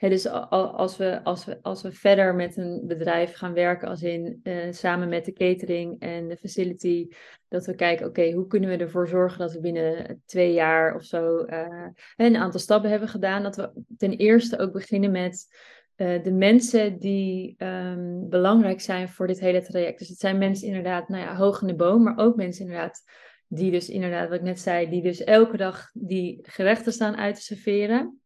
[0.10, 4.40] dus als we, als, we, als we verder met een bedrijf gaan werken, als in
[4.44, 7.08] uh, samen met de catering en de facility,
[7.48, 11.04] dat we kijken, oké, hoe kunnen we ervoor zorgen dat we binnen twee jaar of
[11.04, 13.44] zo eh, een aantal stappen hebben gedaan.
[13.44, 15.48] Dat we ten eerste ook beginnen met
[15.96, 20.00] de mensen die ehm, belangrijk zijn voor dit hele traject.
[20.00, 23.04] Dus het zijn mensen inderdaad, nou ja, hoog in de boom, maar ook mensen inderdaad
[23.48, 27.36] die dus inderdaad, wat ik net zei, die dus elke dag die gerechten staan uit
[27.36, 28.22] te serveren.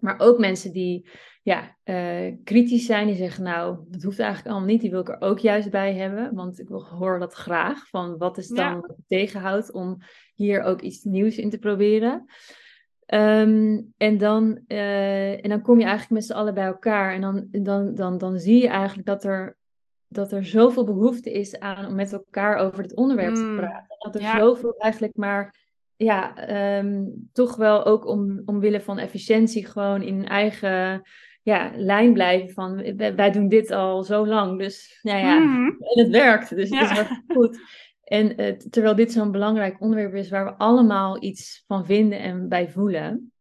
[0.00, 1.08] Maar ook mensen die
[1.42, 5.08] ja, uh, kritisch zijn, die zeggen, nou, dat hoeft eigenlijk allemaal niet, die wil ik
[5.08, 8.80] er ook juist bij hebben, want ik hoor dat graag, van wat is dan ja.
[8.80, 9.98] wat tegenhoudt om
[10.34, 12.24] hier ook iets nieuws in te proberen.
[13.14, 17.20] Um, en, dan, uh, en dan kom je eigenlijk met z'n allen bij elkaar en
[17.20, 19.58] dan, dan, dan, dan zie je eigenlijk dat er
[20.10, 23.56] dat er zoveel behoefte is aan om met elkaar over dit onderwerp te mm.
[23.56, 23.96] praten.
[23.98, 25.54] Dat er zoveel eigenlijk maar,
[26.04, 31.02] ja, ehm, toch wel ook om, omwille van efficiëntie gewoon in eigen
[31.42, 35.66] ja, lijn blijven van wij, doen dit al zo lang, dus nou ja, mm.
[35.66, 37.58] en het werkt, dus het is goed.
[38.04, 42.48] En uh, terwijl dit zo'n belangrijk onderwerp is waar we allemaal iets van vinden en
[42.48, 43.32] bij voelen.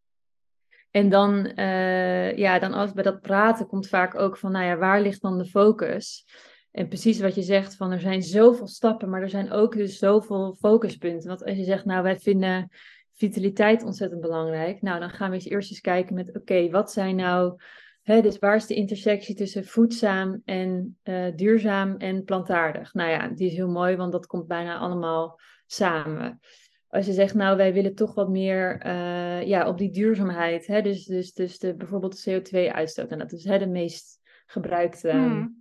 [0.92, 4.78] En dan, uh, ja, dan als bij dat praten komt vaak ook van, nou ja,
[4.78, 6.26] waar ligt dan de focus?
[6.72, 9.98] En precies wat je zegt, van er zijn zoveel stappen, maar er zijn ook dus
[9.98, 11.28] zoveel focuspunten.
[11.28, 12.70] Want als je zegt, nou wij vinden
[13.14, 14.82] vitaliteit ontzettend belangrijk.
[14.82, 17.62] Nou, dan gaan we eens eerst eens kijken met, oké, wat zijn nou,
[18.04, 22.94] hè, dus waar is de intersectie tussen voedzaam en uh, duurzaam en plantaardig?
[22.94, 26.40] Nou ja, die is heel mooi, want dat komt bijna allemaal samen.
[26.88, 30.82] Als je zegt, nou wij willen toch wat meer uh, ja, op die duurzaamheid, hè,
[30.82, 33.12] dus, dus, dus de, bijvoorbeeld de CO2-uitstoot.
[33.12, 35.12] En dat is hè, de meest gebruikte...
[35.12, 35.60] Hmm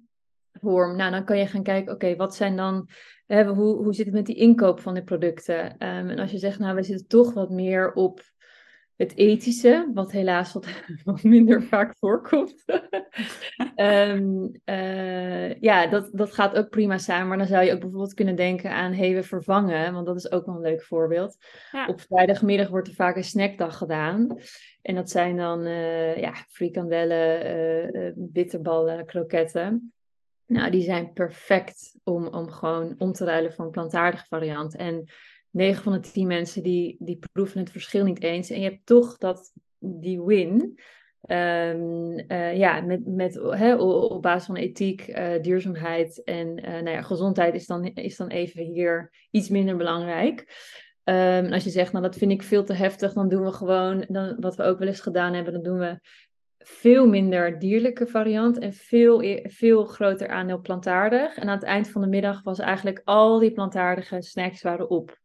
[0.52, 0.96] vorm.
[0.96, 2.88] Nou, dan kan je gaan kijken, oké, wat zijn dan,
[3.26, 5.64] hè, hoe, hoe zit het met die inkoop van de producten?
[5.72, 8.22] Um, en als je zegt, nou, we zitten toch wat meer op
[8.98, 10.66] het ethische, wat helaas wat,
[11.04, 12.64] wat minder vaak voorkomt.
[13.76, 17.28] um, uh, ja, dat, dat gaat ook prima samen.
[17.28, 20.32] Maar dan zou je ook bijvoorbeeld kunnen denken aan, hey, we vervangen, want dat is
[20.32, 21.36] ook wel een leuk voorbeeld.
[21.86, 24.38] Op vrijdagmiddag wordt er vaak een snackdag gedaan.
[24.82, 29.92] En dat zijn dan uh, ja, frikandellen, uh, bitterballen, kroketten.
[30.48, 34.76] Nou, die zijn perfect om, om gewoon om te ruilen voor een plantaardige variant.
[34.76, 35.08] En
[35.50, 38.50] 9 van de 10 mensen die, die proeven het verschil niet eens.
[38.50, 40.78] En je hebt toch dat, die win.
[41.30, 43.38] Um, uh, ja, met, met,
[43.78, 48.28] op basis van ethiek, uh, duurzaamheid en uh, nou ja, gezondheid is dan, is dan
[48.28, 50.40] even hier iets minder belangrijk.
[51.04, 54.04] Um, als je zegt, nou dat vind ik veel te heftig, dan doen we gewoon,
[54.08, 55.98] dan, wat we ook wel eens gedaan hebben, dan doen we
[56.58, 61.36] veel minder dierlijke variant en veel, e-, veel groter aandeel plantaardig.
[61.36, 65.18] En aan het eind van de middag was eigenlijk al die plantaardige snacks waren op.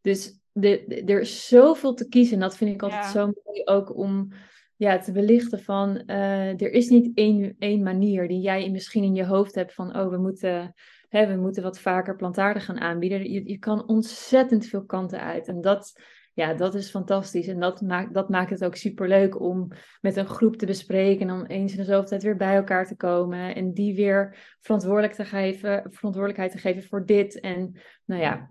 [0.00, 2.34] Dus de, er is zoveel te kiezen.
[2.34, 4.28] En dat vind ik altijd zo mooi ook om
[4.76, 6.02] ja, te belichten van...
[6.06, 9.96] Uh, er is niet één, één manier die jij misschien in je hoofd hebt van...
[9.96, 10.74] oh, we moeten,
[11.08, 13.32] hè, we moeten wat vaker plantaardig gaan aanbieden.
[13.32, 15.48] Je, je kan ontzettend veel kanten uit.
[15.48, 16.00] En dat
[16.34, 17.46] ja, dat is fantastisch.
[17.46, 21.20] En dat maakt, dat maakt het ook superleuk om met een groep te bespreken.
[21.20, 23.54] En dan eens in de zoveel tijd weer bij elkaar te komen.
[23.54, 27.40] En die weer verantwoordelijk te geven, verantwoordelijkheid te geven voor dit.
[27.40, 28.50] En nou ja,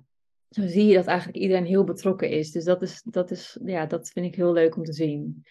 [0.50, 2.52] zo zie je dat eigenlijk iedereen heel betrokken is.
[2.52, 5.46] Dus dat, is, dat, is, ja, dat vind ik heel leuk om te zien.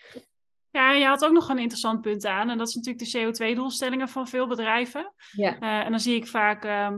[0.71, 2.51] Ja, je had ook nog een interessant punt aan.
[2.51, 5.13] En dat is natuurlijk de CO2-doelstellingen van veel bedrijven.
[5.31, 5.61] Ja.
[5.61, 6.65] Uh, en dan zie ik vaak.
[6.65, 6.97] Uh,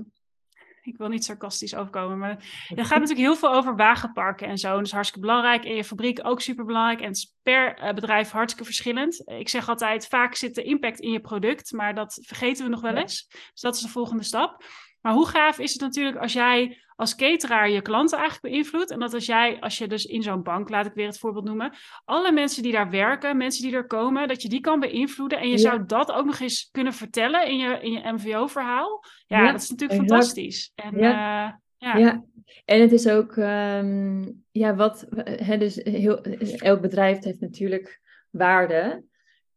[0.83, 2.31] ik wil niet sarcastisch overkomen, maar
[2.77, 4.69] er gaat natuurlijk heel veel over wagenparken en zo.
[4.69, 5.65] En dat is hartstikke belangrijk.
[5.65, 7.01] En je fabriek ook super belangrijk.
[7.01, 9.23] En het is per uh, bedrijf hartstikke verschillend.
[9.25, 12.81] Ik zeg altijd, vaak zit de impact in je product, maar dat vergeten we nog
[12.81, 13.29] wel eens.
[13.29, 14.65] Dus dat is de volgende stap.
[15.01, 18.91] Maar hoe gaaf is het natuurlijk als jij als cateraar je klanten eigenlijk beïnvloedt.
[18.91, 21.45] En dat als jij, als je dus in zo'n bank, laat ik weer het voorbeeld
[21.45, 21.73] noemen,
[22.05, 25.39] alle mensen die daar werken, mensen die er komen, dat je die kan beïnvloeden.
[25.39, 29.05] En je zou dat ook nog eens kunnen vertellen in je, in je MVO-verhaal.
[29.27, 30.73] Ja, dat is natuurlijk fantastisch.
[30.75, 31.47] En, ja.
[31.47, 31.97] Uh, ja.
[31.97, 32.25] ja.
[32.65, 36.21] En het is ook, um, ja, wat, hè, dus heel,
[36.59, 39.05] elk bedrijf heeft natuurlijk waarde.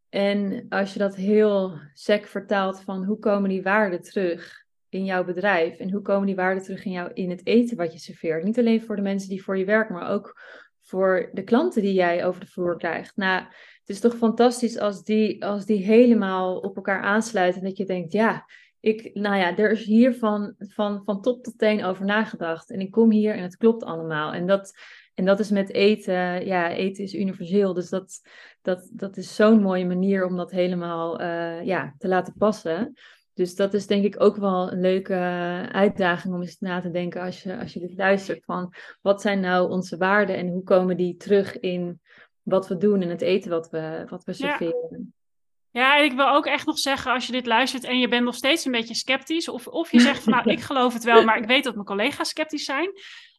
[0.10, 4.65] En als je dat heel sec vertaalt van hoe komen die waarden terug,
[4.96, 5.80] in jouw bedrijf?
[5.80, 8.44] En hoe komen die waarden terug in, jou, in het eten wat je serveert?
[8.44, 10.42] Niet alleen voor de mensen die voor je werken, maar ook
[10.82, 13.16] voor de klanten die jij over de vloer krijgt.
[13.16, 13.44] Nou,
[13.80, 17.62] het is toch fantastisch als die, als die helemaal op elkaar aansluiten.
[17.62, 18.46] En dat je denkt, ja,
[18.80, 22.72] ik, nou ja, er is hier van, van, van top tot teen over nagedacht.
[22.72, 24.34] En ik kom hier en het klopt allemaal.
[24.34, 24.74] En dat,
[25.14, 27.74] en dat is met eten, ja, eten is universeel.
[27.74, 28.22] Dus dat,
[28.62, 32.94] dat, dat is zo'n mooie manier om dat helemaal uh, ja, te laten passen.
[33.36, 35.16] Dus dat is denk ik ook wel een leuke
[35.72, 38.44] uitdaging om eens na te denken als je, als je dit luistert.
[38.46, 42.00] Van wat zijn nou onze waarden en hoe komen die terug in
[42.42, 45.14] wat we doen en het eten wat we, wat we serveren.
[45.72, 45.82] Ja.
[45.82, 48.24] ja, en ik wil ook echt nog zeggen, als je dit luistert en je bent
[48.24, 51.24] nog steeds een beetje sceptisch, of, of je zegt van nou, ik geloof het wel,
[51.24, 52.92] maar ik weet dat mijn collega's sceptisch zijn.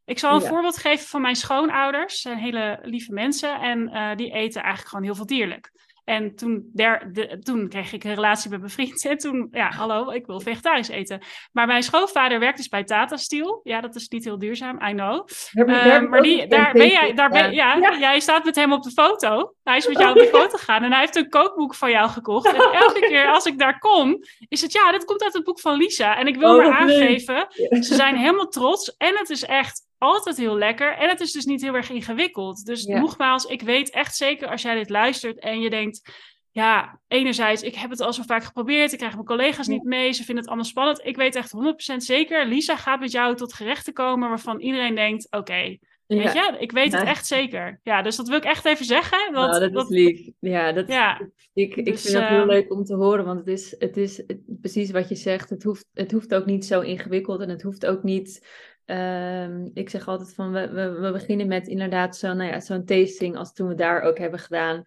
[0.04, 4.32] Ik zal een voorbeeld geven van mijn schoonouders, zijn hele lieve mensen en uh, die
[4.32, 5.70] eten eigenlijk gewoon heel veel dierlijk.
[6.06, 9.04] En toen, der, de, toen kreeg ik een relatie met mijn vriend.
[9.04, 11.22] En toen, ja, hallo, ik wil vegetarisch eten.
[11.52, 13.60] Maar mijn schoonvader werkt dus bij Tata Steel.
[13.62, 15.28] Ja, dat is niet heel duurzaam, I know.
[15.52, 18.82] Uh, maar die, daar ben jij, daar ben, ja, ja, jij staat met hem op
[18.82, 19.54] de foto.
[19.62, 22.08] Hij is met jou op de foto gegaan en hij heeft een kookboek van jou
[22.08, 22.46] gekocht.
[22.46, 25.60] En elke keer als ik daar kom, is het ja, dit komt uit het boek
[25.60, 26.16] van Lisa.
[26.16, 27.46] En ik wil oh, maar aangeven,
[27.82, 28.96] ze zijn helemaal trots.
[28.96, 30.96] En het is echt altijd heel lekker.
[30.96, 32.64] En het is dus niet heel erg ingewikkeld.
[32.64, 36.24] Dus nogmaals, ik weet echt zeker als jij dit luistert en je denkt.
[36.50, 38.92] Ja, enerzijds, ik heb het al zo vaak geprobeerd.
[38.92, 40.12] Ik krijg mijn collega's niet mee.
[40.12, 41.00] Ze vinden het allemaal spannend.
[41.04, 41.52] Ik weet echt
[41.92, 42.46] 100% zeker.
[42.46, 46.92] Lisa gaat met jou tot gerechten komen waarvan iedereen denkt: oké, Weet je, ik weet
[46.92, 47.80] het echt zeker.
[47.82, 49.32] Ja, dus dat wil ik echt even zeggen.
[49.32, 49.90] Dat, nou, dat, dat...
[49.90, 50.30] is lief.
[50.38, 51.30] Ja, dat, ja.
[51.52, 53.96] ik, ik dus, vind het heel ehm, leuk om te horen, want het is, het
[53.96, 55.50] is precies wat je zegt.
[55.50, 58.46] Het hoeft, het hoeft ook niet zo ingewikkeld en het hoeft ook niet
[58.86, 62.84] Um, ik zeg altijd van, we, we, we beginnen met inderdaad zo'n nou ja, zo'n
[62.84, 64.82] tasting als toen we daar ook hebben gedaan.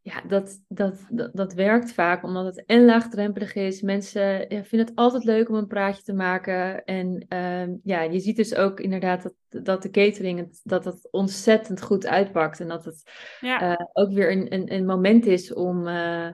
[0.00, 3.82] Ja, dat, dat, dat, dat werkt vaak omdat het en laagdrempelig is.
[3.82, 6.84] Mensen ja, vinden het altijd leuk om een praatje te maken.
[6.84, 11.08] En um, ja, je ziet dus ook inderdaad dat, dat de catering, het, dat het
[11.10, 12.60] ontzettend goed uitpakt.
[12.60, 13.02] En dat het
[13.40, 13.70] ja.
[13.70, 16.28] uh, ook weer een, een, een moment is om, uh,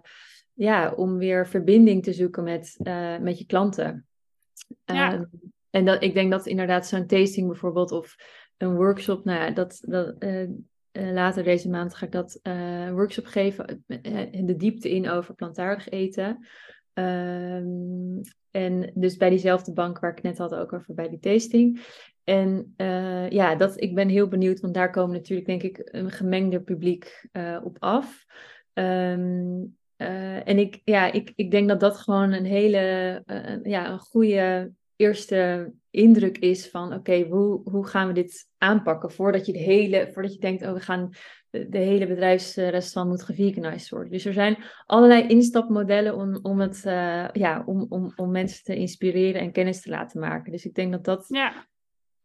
[0.53, 4.07] ja, om weer verbinding te zoeken met, uh, met je klanten.
[4.85, 5.13] Ja.
[5.13, 5.31] Um,
[5.75, 8.17] en dat, ik denk dat inderdaad zo'n tasting bijvoorbeeld of
[8.57, 10.49] een workshop, nou ja, dat, dat, uh,
[10.93, 13.85] later deze maand ga ik dat uh, workshop geven,
[14.45, 16.47] de diepte in over plantaardig eten.
[16.95, 18.21] Um,
[18.51, 21.81] en dus bij diezelfde bank waar ik net had ook over bij die tasting.
[22.25, 22.75] En
[23.29, 27.29] ja, dat, ik ben heel benieuwd, want daar komen natuurlijk denk ik een gemengde publiek
[27.63, 28.25] op af.
[28.73, 33.23] Um, en ik, ja, ik, ik denk dat dat gewoon een hele
[33.63, 34.73] ja, een goede
[35.05, 40.11] eerste indruk is van oké, hoe, hoe gaan we dit aanpakken voordat je de hele,
[40.13, 41.11] voordat je denkt, oh, we gaan
[41.51, 44.11] de, hele bedrijfsrestaurant moet geveganized worden.
[44.11, 48.77] Dus er zijn allerlei instapmodellen om, om het uh, ja, om, om, om mensen te
[48.77, 50.53] inspireren en kennis te laten maken.
[50.53, 51.67] Dus ik denk dat dat ja.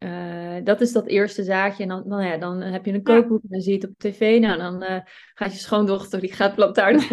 [0.04, 1.82] Uh, dat is dat eerste zaadje.
[1.82, 3.98] En dan, dan, ja, dan heb je een kookboek en dan zie je het op
[3.98, 4.40] tv.
[4.40, 4.98] Nou, dan uh,
[5.34, 7.08] gaat je schoondochter, die gaat plantaardig,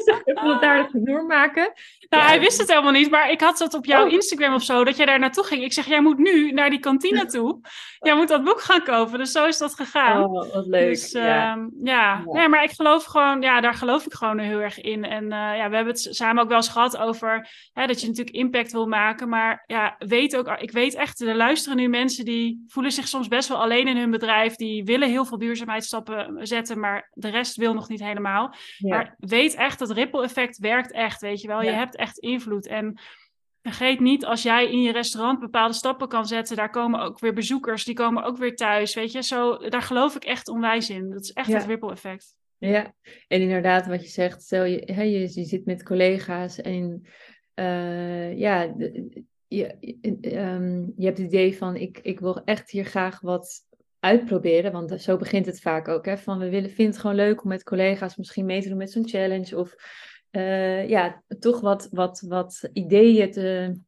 [0.42, 0.92] plantaardig
[1.26, 1.72] maken.
[2.08, 4.12] Nou, hij wist het helemaal niet, maar ik had dat op jouw oh.
[4.12, 5.62] Instagram of zo, dat jij daar naartoe ging.
[5.62, 7.60] Ik zeg, jij moet nu naar die kantine toe.
[8.02, 9.18] Jij moet dat boek gaan kopen.
[9.18, 10.24] Dus zo is dat gegaan.
[10.24, 10.88] Oh, wat leuk.
[10.88, 11.56] Dus, ja.
[11.56, 12.22] Uh, ja.
[12.24, 15.04] Nee, maar ik geloof gewoon, ja, daar geloof ik gewoon heel erg in.
[15.04, 18.06] En uh, ja, we hebben het samen ook wel eens gehad over hè, dat je
[18.06, 19.28] natuurlijk impact wil maken.
[19.28, 23.28] Maar ja, weet ook, ik weet echt, er luisteren nu mensen die voelen zich soms
[23.28, 24.54] best wel alleen in hun bedrijf.
[24.54, 28.54] Die willen heel veel duurzaamheidsstappen zetten, maar de rest wil nog niet helemaal.
[28.78, 31.62] Maar weet echt, dat ripple effect werkt echt, weet je wel.
[31.62, 32.66] Je hebt echt invloed.
[32.66, 33.00] En
[33.62, 37.34] vergeet niet, als jij in je restaurant bepaalde stappen kan zetten, daar komen ook weer
[37.34, 38.94] bezoekers, die komen ook weer thuis.
[38.94, 41.10] Weet je, zo, daar geloof ik echt onwijs in.
[41.10, 42.34] Dat is echt het ripple effect.
[42.58, 42.94] Ja,
[43.28, 47.06] en inderdaad, wat je zegt, stel je, hè, je, je zit met collega's en
[47.54, 48.74] uh, ja,
[49.56, 49.74] je,
[50.36, 53.60] um, je hebt het idee van ik, ik wil echt hier graag wat
[54.00, 56.04] uitproberen, want zo begint het vaak ook.
[56.04, 58.78] Hè, van we willen, vinden het gewoon leuk om met collega's misschien mee te doen
[58.78, 59.74] met zo'n challenge of
[60.30, 63.80] uh, ja, toch wat, wat, wat ideeën te,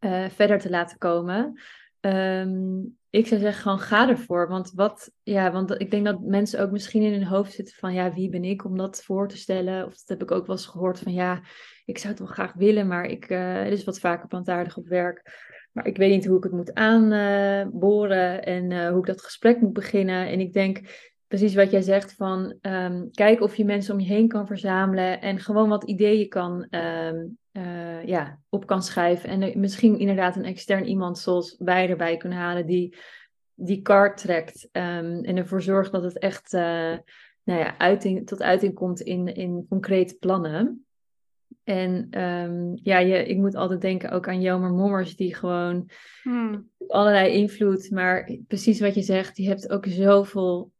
[0.00, 1.60] uh, verder te laten komen.
[2.00, 4.48] Um, ik zou zeggen, gewoon ga ervoor.
[4.48, 7.92] Want, wat, ja, want ik denk dat mensen ook misschien in hun hoofd zitten van,
[7.92, 9.84] ja, wie ben ik om dat voor te stellen?
[9.84, 11.42] Of dat heb ik ook wel eens gehoord van, ja,
[11.88, 14.86] ik zou het wel graag willen, maar ik, uh, het is wat vaker plantaardig op
[14.86, 15.46] werk.
[15.72, 19.72] Maar ik weet niet hoe ik het moet aanboren en hoe ik dat gesprek moet
[19.72, 20.26] beginnen.
[20.26, 20.80] En ik denk,
[21.26, 25.20] precies wat jij zegt van um, kijk of je mensen om je heen kan verzamelen
[25.20, 29.28] en gewoon wat ideeën kan, um, uh, ja, op kan schrijven.
[29.28, 32.96] En misschien inderdaad een extern iemand zoals wij erbij kunnen halen die
[33.54, 38.74] die kaart trekt um, en ervoor zorgt dat het echt nou ja, uiting, tot uiting
[38.74, 40.86] komt in, in concrete plannen.
[41.64, 42.08] En
[42.82, 45.90] ja, je, ik moet altijd denken ook aan Jomer Mommers, die gewoon
[46.22, 46.70] hmm.
[46.86, 50.72] allerlei invloed, maar precies wat je zegt, die hebt ook zoveel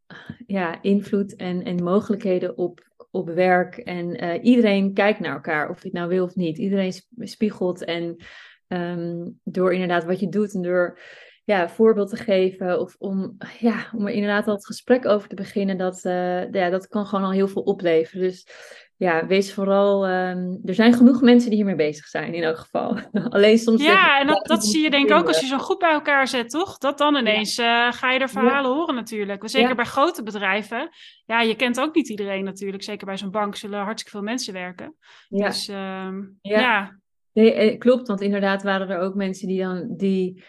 [0.47, 3.77] ja, invloed en, en mogelijkheden op, op werk.
[3.77, 6.59] En uh, iedereen kijkt naar elkaar, of je het nou wil of niet.
[6.59, 8.17] Iedereen spiegelt en
[8.69, 10.99] um, door inderdaad wat je doet en door
[11.45, 15.35] ja, voorbeeld te geven of om, ja, om er inderdaad al het gesprek over te
[15.35, 18.23] beginnen, dat, uh, ja, dat kan gewoon al heel veel opleveren.
[18.23, 18.47] Dus
[18.99, 20.09] ja, wees vooral.
[20.09, 22.99] Um, er zijn genoeg mensen die hiermee bezig zijn, in elk geval.
[23.31, 23.83] Alleen soms.
[23.83, 26.29] Ja, en dat, dat zie je denk ik ook als je zo'n groep bij elkaar
[26.29, 26.79] zet, toch?
[26.79, 29.49] Dat dan ineens uh, ga je er verhalen horen, natuurlijk.
[29.49, 30.89] Zeker bij grote bedrijven.
[31.27, 32.83] Ja, je kent ook niet iedereen natuurlijk.
[32.83, 34.95] Zeker bij zo'n bank zullen hartstikke veel mensen werken.
[35.29, 36.99] Dus um, ja.
[37.33, 39.95] Nee, eh, klopt, want inderdaad waren er ook mensen die dan.
[39.97, 40.45] die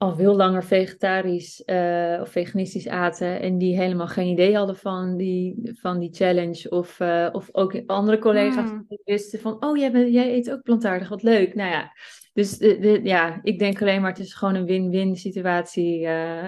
[0.00, 5.16] al veel langer vegetarisch uh, of veganistisch aten en die helemaal geen idee hadden van
[5.16, 6.70] die, van die challenge.
[6.70, 8.84] Of, uh, of ook andere collega's mm.
[8.88, 11.54] die wisten van, oh jij, bent, jij eet ook plantaardig, wat leuk.
[11.54, 11.92] Nou ja,
[12.32, 16.00] dus de, de, ja, ik denk alleen maar het is gewoon een win-win situatie.
[16.00, 16.44] Uh,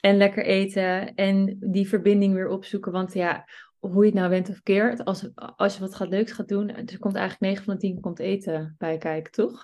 [0.00, 2.92] en lekker eten en die verbinding weer opzoeken.
[2.92, 3.44] Want ja,
[3.92, 6.68] hoe je het nou went of keert, als, als je wat gaat leuks gaat doen,
[6.68, 9.62] er komt eigenlijk 9 van de 10 komt eten bij kijken, toch?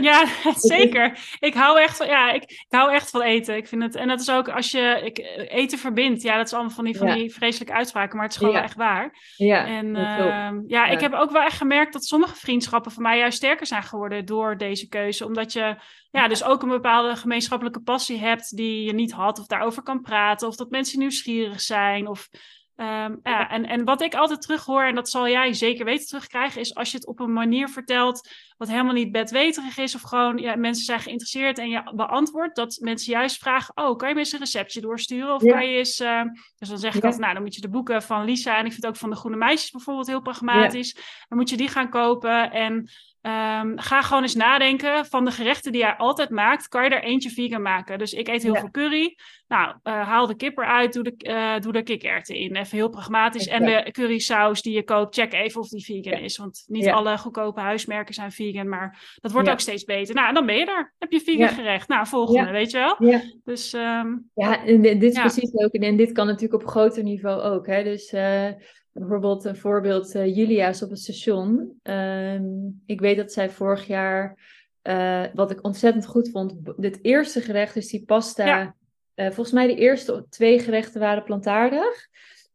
[0.00, 0.26] Ja,
[0.56, 1.36] zeker.
[1.40, 3.56] Ik hou echt van, ja, ik, ik, hou echt van eten.
[3.56, 5.18] Ik vind het, en dat is ook als je ik,
[5.48, 6.22] eten verbindt.
[6.22, 8.76] Ja, dat is allemaal van die, van die vreselijke uitspraken, maar het is gewoon echt
[8.76, 9.18] waar.
[9.36, 13.18] Ja, en uh, ja, ik heb ook wel echt gemerkt dat sommige vriendschappen van mij
[13.18, 15.26] juist sterker zijn geworden door deze keuze.
[15.26, 15.76] Omdat je
[16.10, 20.00] ja, dus ook een bepaalde gemeenschappelijke passie hebt die je niet had, of daarover kan
[20.00, 22.28] praten, of dat mensen nieuwsgierig zijn, of
[22.76, 26.60] Um, ja, en, en wat ik altijd terughoor, en dat zal jij zeker weten terugkrijgen,
[26.60, 30.38] is als je het op een manier vertelt wat helemaal niet bedweterig is, of gewoon
[30.38, 34.20] ja, mensen zijn geïnteresseerd en je beantwoordt, dat mensen juist vragen: Oh, kan je me
[34.20, 35.34] eens een receptje doorsturen?
[35.34, 36.00] Of kan je eens.
[36.00, 36.22] Uh,
[36.58, 38.72] dus dan zeg ik altijd: Nou, dan moet je de boeken van Lisa en ik
[38.72, 40.94] vind ook van de Groene Meisjes bijvoorbeeld heel pragmatisch.
[41.28, 42.50] Dan moet je die gaan kopen.
[42.50, 42.88] En
[43.26, 47.02] Um, ga gewoon eens nadenken van de gerechten die jij altijd maakt, kan je er
[47.02, 47.98] eentje vegan maken.
[47.98, 49.16] Dus ik eet heel veel curry.
[49.48, 52.56] Nou, uh, haal de kip eruit, doe de, uh, doe de kikkererwten in.
[52.56, 53.46] Even heel pragmatisch.
[53.46, 56.36] En de currysaus die je koopt, check even of die vegan is.
[56.36, 60.14] Want niet alle goedkope huismerken zijn vegan, maar dat wordt ook steeds beter.
[60.14, 60.94] Nou, dan ben je er.
[60.98, 61.88] Heb je vegan gerecht.
[61.88, 63.10] Nou, volgende, weet je wel?
[63.10, 65.72] Ja, dus, um, ja en dit is precies ook.
[65.72, 67.66] En dit kan natuurlijk op groter niveau ook.
[67.66, 67.82] Hè?
[67.82, 68.12] Dus...
[68.12, 68.48] Uh,
[68.94, 71.78] bijvoorbeeld een voorbeeld, uh, Julia's op het station.
[71.82, 72.44] Ehm,
[72.86, 74.38] ik weet dat zij vorig jaar,
[74.82, 78.74] uh, wat ik ontzettend goed vond, het eerste gerecht, dus die pasta.
[79.14, 82.08] Uh, volgens mij de eerste twee gerechten waren plantaardig.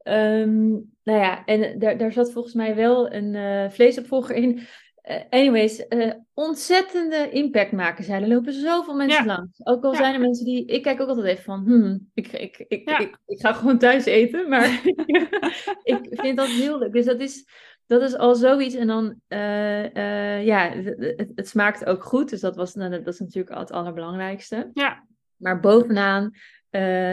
[0.04, 4.60] Um, nou ja, en daar, daar zat volgens mij wel een vleesopvolger in.
[5.04, 8.22] Uh, anyways, uh, ontzettende impact maken zij.
[8.22, 9.66] Er lopen zoveel mensen langs.
[9.66, 10.66] Ook al zijn er mensen die...
[10.66, 11.64] Ik kijk ook altijd even van...
[11.64, 14.50] Hmm, ik, ik, ik, ik, ik, ga gewoon thuis eten.
[14.50, 14.82] Maar
[15.84, 16.94] ik vind dat heel leuk.
[16.94, 17.46] Dus dat is,
[17.86, 18.76] dat is al zoiets.
[18.76, 19.22] En dan...
[19.28, 22.30] Uh, ja, het, het, smaakt ook goed.
[22.30, 24.70] Dus dat, was, nou, dat is natuurlijk al het allerbelangrijkste.
[24.74, 25.08] Ja.
[25.36, 26.32] Maar bovenaan...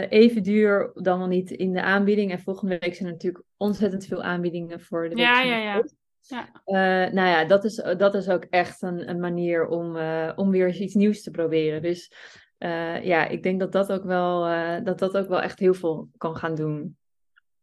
[0.09, 2.31] even duur dan wel niet in de aanbieding.
[2.31, 5.25] En volgende week zijn er natuurlijk ontzettend veel aanbiedingen voor de week.
[5.25, 5.83] Ja, ja, ja.
[6.27, 6.49] Ja.
[6.65, 10.51] Uh, nou ja, dat is, dat is ook echt een, een manier om, uh, om
[10.51, 11.81] weer iets nieuws te proberen.
[11.81, 12.11] Dus
[12.59, 14.41] uh, ja, ik denk dat dat ook wel,
[14.83, 16.97] dat dat ook wel echt heel veel kan gaan doen.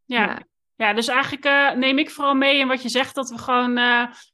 [0.05, 0.43] Ja, ja.
[0.75, 3.79] ja dus eigenlijk neem ik vooral mee in wat je zegt, dat we gewoon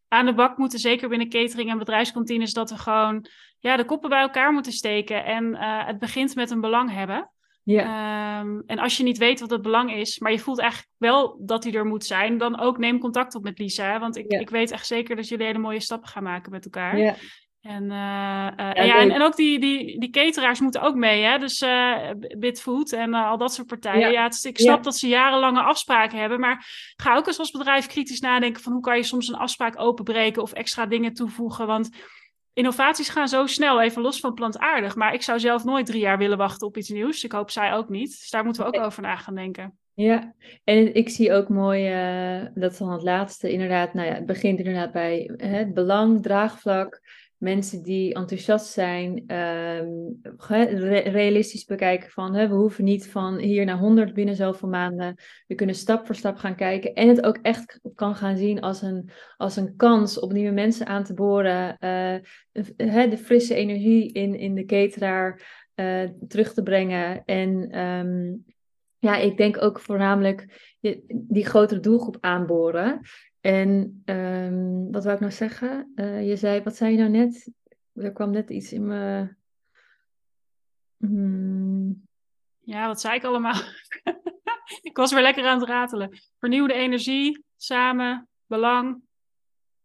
[0.09, 3.27] aan de bak moeten, zeker binnen catering en bedrijfskantines, dat we gewoon
[3.59, 5.25] ja, de koppen bij elkaar moeten steken.
[5.25, 5.57] En
[5.87, 7.31] het begint met een belang hebben.
[7.71, 8.41] Ja.
[8.41, 11.37] Um, en als je niet weet wat het belang is, maar je voelt eigenlijk wel
[11.41, 13.99] dat hij er moet zijn, dan ook neem contact op met Lisa.
[13.99, 16.99] Want ik, ik weet echt zeker dat jullie hele mooie stappen gaan maken met elkaar.
[16.99, 17.15] Ja.
[17.61, 17.91] En, uh,
[18.57, 21.39] uh, en, ja, en, en, ook die, die, die cateraars moeten ook mee, hè?
[21.39, 24.13] Dus uh, Bitfood en al dat soort partijen.
[24.13, 26.67] Ja, het, ik snap dat ze jarenlange afspraken hebben, maar
[26.97, 30.43] ga ook eens als bedrijf kritisch nadenken van hoe kan je soms een afspraak openbreken
[30.43, 31.67] of extra dingen toevoegen.
[31.67, 31.91] Want
[32.61, 34.95] innovaties gaan zo snel, even los van plantaardig.
[34.97, 37.25] Maar ik zou zelf nooit drie jaar willen wachten op iets nieuws.
[37.25, 38.09] Ik hoop zij ook niet.
[38.09, 39.79] Dus daar moeten we ook over na gaan denken.
[39.95, 40.35] Ja,
[40.65, 44.27] en ik zie ook mooi, uh, dat is dan het laatste, inderdaad, nou ja, het
[44.27, 47.01] begint inderdaad bij het belang, draagvlak,
[47.41, 50.21] mensen die enthousiast zijn, um,
[51.05, 55.15] realistisch bekijken van hè, we hoeven niet van hier naar 100 binnen zoveel maanden.
[55.47, 58.83] We kunnen stap voor stap gaan kijken en het ook echt kan gaan zien als
[58.83, 61.77] een, als een kans om nieuwe mensen aan te boren.
[61.81, 65.43] Uh, de frisse energie in, in de cateraar
[65.75, 67.25] uh, terug te brengen.
[67.25, 68.45] En um,
[68.99, 70.47] ja, ik denk ook voornamelijk
[71.11, 73.01] die grotere doelgroep aanboren.
[73.41, 75.93] En um, wat wou ik nou zeggen?
[75.95, 77.51] Uh, je zei, wat zei je nou net?
[77.95, 79.35] Er kwam net iets in me.
[80.97, 82.09] Hmm.
[82.59, 83.61] Ja, wat zei ik allemaal?
[84.91, 86.19] ik was weer lekker aan het ratelen.
[86.39, 89.03] Vernieuwde energie, samen, belang.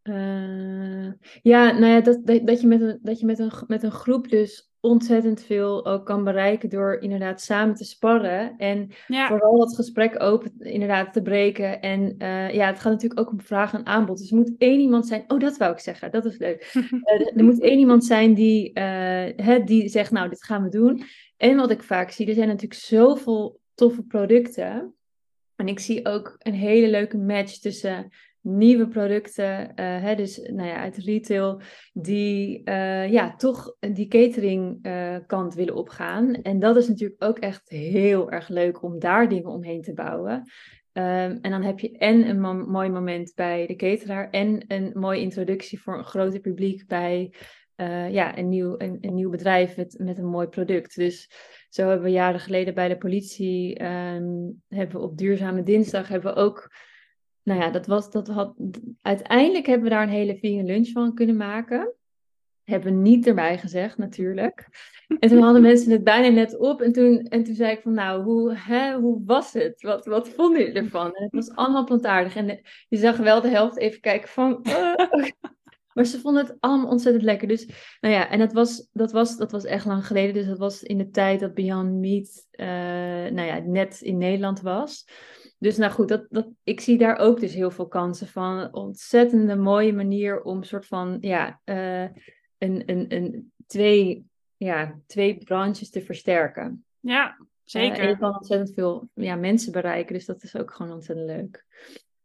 [0.03, 3.83] Uh, ja, nou ja, dat, dat, dat je, met een, dat je met, een, met
[3.83, 8.57] een groep dus ontzettend veel ook kan bereiken door inderdaad samen te sparren.
[8.57, 11.81] En vooral dat gesprek open inderdaad te breken.
[11.81, 14.17] En uh, ja, het gaat natuurlijk ook om vraag en aanbod.
[14.17, 15.23] Dus er moet één iemand zijn.
[15.27, 16.11] Oh, dat wou ik zeggen.
[16.11, 16.71] Dat is leuk.
[16.73, 21.03] uh, er moet één iemand zijn die, uh, die zegt, nou, dit gaan we doen.
[21.37, 24.95] En wat ik vaak zie, er zijn natuurlijk zoveel toffe producten.
[25.55, 28.09] En ik zie ook een hele leuke match tussen
[28.45, 31.61] nieuwe producten, uh, hè, dus nou ja, uit retail,
[31.93, 36.33] die uh, ja, toch die catering uh, kant willen opgaan.
[36.33, 40.33] En dat is natuurlijk ook echt heel erg leuk om daar dingen omheen te bouwen.
[40.97, 44.91] Um, en dan heb je en een mo mooi moment bij de cateraar en een
[44.93, 47.31] mooie introductie voor een groter publiek bij
[47.75, 50.95] eh, ja, een, nieuw, een, een, nieuw bedrijf met, met een mooi product.
[50.95, 51.29] Dus
[51.69, 56.33] zo hebben we jaren geleden bij de politie, ehm, hebben we op Duurzame Dinsdag, hebben
[56.33, 56.75] we ook,
[57.45, 58.55] nou ja, dat was, dat had,
[59.01, 61.93] uiteindelijk hebben we daar een hele vegan lunch van kunnen maken.
[62.63, 64.67] Hebben niet erbij gezegd, natuurlijk.
[65.19, 66.81] En toen hadden mensen het bijna net op.
[66.81, 69.81] En toen, en toen zei ik van, nou, hoe, hè, hoe was het?
[69.81, 71.13] Wat, wat vonden jullie ervan?
[71.13, 72.35] En het was allemaal plantaardig.
[72.35, 74.59] En je zag wel de helft even kijken van...
[74.67, 74.93] Uh,
[75.93, 77.47] maar ze vonden het allemaal ontzettend lekker.
[77.47, 77.67] Dus,
[77.99, 80.33] nou ja, en dat was, dat was, dat was echt lang geleden.
[80.33, 82.67] Dus dat was in de tijd dat Beyond Meat, uh,
[83.33, 85.05] nou ja, net in Nederland was.
[85.57, 88.73] Dus nou goed, dat, dat, ik zie daar ook dus heel veel kansen van.
[88.73, 92.01] Ontzettende mooie manier om soort van, ja, uh,
[92.57, 94.25] een, een, een, twee,
[94.57, 96.85] ja, twee branches te versterken.
[96.99, 97.97] Ja, zeker.
[97.97, 101.27] Uh, en je kan ontzettend veel ja, mensen bereiken, dus dat is ook gewoon ontzettend
[101.27, 101.65] leuk.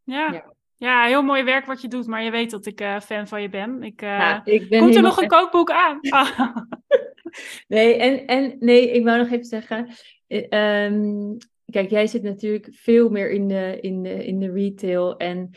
[0.03, 0.33] Ja.
[0.33, 0.55] ja.
[0.77, 3.43] Ja, heel mooi werk wat je doet, maar je weet dat ik uh, fan van
[3.43, 3.83] je ben.
[3.83, 5.99] Ik, uh, nou, ik ben komt er nog een kookboek aan?
[7.69, 9.89] Nee, en, en nee, ik wou nog even zeggen.
[10.49, 11.37] Um,
[11.71, 15.17] kijk, jij zit natuurlijk veel meer in de, in de, in de retail.
[15.17, 15.51] En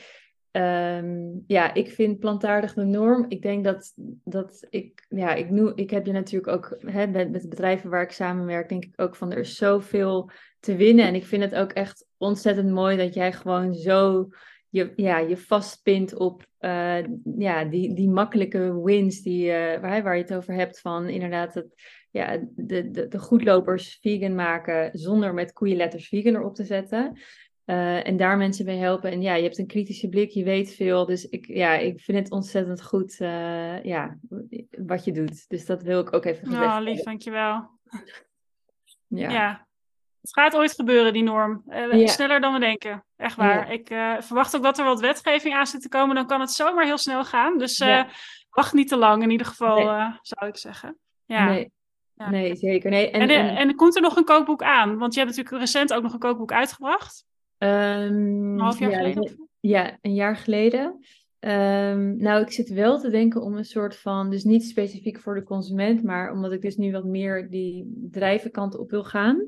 [0.51, 3.25] um, ja, ik vind plantaardig de norm.
[3.27, 3.93] Ik denk dat,
[4.23, 8.03] dat ik, ja, ik, noem, ik heb je natuurlijk ook hè, met, met bedrijven waar
[8.03, 11.05] ik samenwerk, denk ik ook van er is zoveel te winnen.
[11.05, 14.29] En ik vind het ook echt ontzettend mooi dat jij gewoon zo
[14.73, 16.97] je, ja, je vastpint op uh,
[17.37, 20.79] ja, die, die makkelijke wins die, uh, waar, waar je het over hebt.
[20.79, 21.67] Van inderdaad het,
[22.13, 27.19] ja, de, de, de goedlopers vegan maken zonder met koeienletters vegan erop te zetten.
[27.65, 29.11] Uh, en daar mensen mee helpen.
[29.11, 31.05] En ja, je hebt een kritische blik, je weet veel.
[31.05, 33.15] Dus ik, ja, ik vind het ontzettend goed
[33.83, 34.17] ja,
[34.69, 35.49] wat je doet.
[35.49, 37.69] Dus dat wil ik ook even gezegd Oh, lief, dankjewel.
[39.07, 39.29] Ja.
[39.29, 39.67] ja.
[40.21, 41.63] Het gaat ooit gebeuren, die norm.
[41.67, 43.05] Uh, Sneller dan we denken.
[43.17, 43.71] Echt waar.
[43.71, 43.87] Ik
[44.19, 46.15] verwacht ook dat er wat wetgeving aan zit te komen.
[46.15, 47.57] Dan kan het zomaar heel snel gaan.
[47.57, 47.83] Dus
[48.49, 50.17] wacht niet te lang in ieder geval, nee.
[50.21, 50.97] zou ik zeggen.
[51.25, 51.45] Ja.
[51.45, 51.71] Nee.
[52.23, 52.29] Ja.
[52.29, 52.89] nee zeker.
[52.89, 53.11] Nee.
[53.11, 54.97] En, en, en, en, komt er nog een kookboek aan?
[54.97, 57.25] Want je hebt natuurlijk recent ook nog een kookboek uitgebracht.
[57.57, 59.49] Um, een half jaar ja, geleden?
[59.59, 60.99] Ja, een jaar geleden.
[61.39, 65.35] Um, nou, ik zit wel te denken om een soort van, dus niet specifiek voor
[65.35, 69.47] de consument, maar omdat ik dus nu wat meer die drijvenkant op wil gaan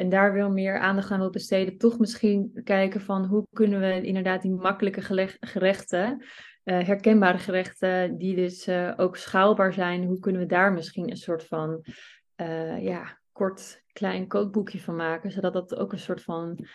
[0.00, 4.00] en daar wil meer aandacht aan wil besteden, toch misschien kijken van hoe kunnen we
[4.02, 6.24] inderdaad die makkelijke gerechten,
[6.62, 11.44] herkenbare gerechten, die dus uh, ook schaalbaar zijn, hoe kunnen we daar misschien een soort
[11.44, 11.84] van
[12.36, 16.66] uh, ja, kort klein kookboekje van maken, zodat dat ook een soort van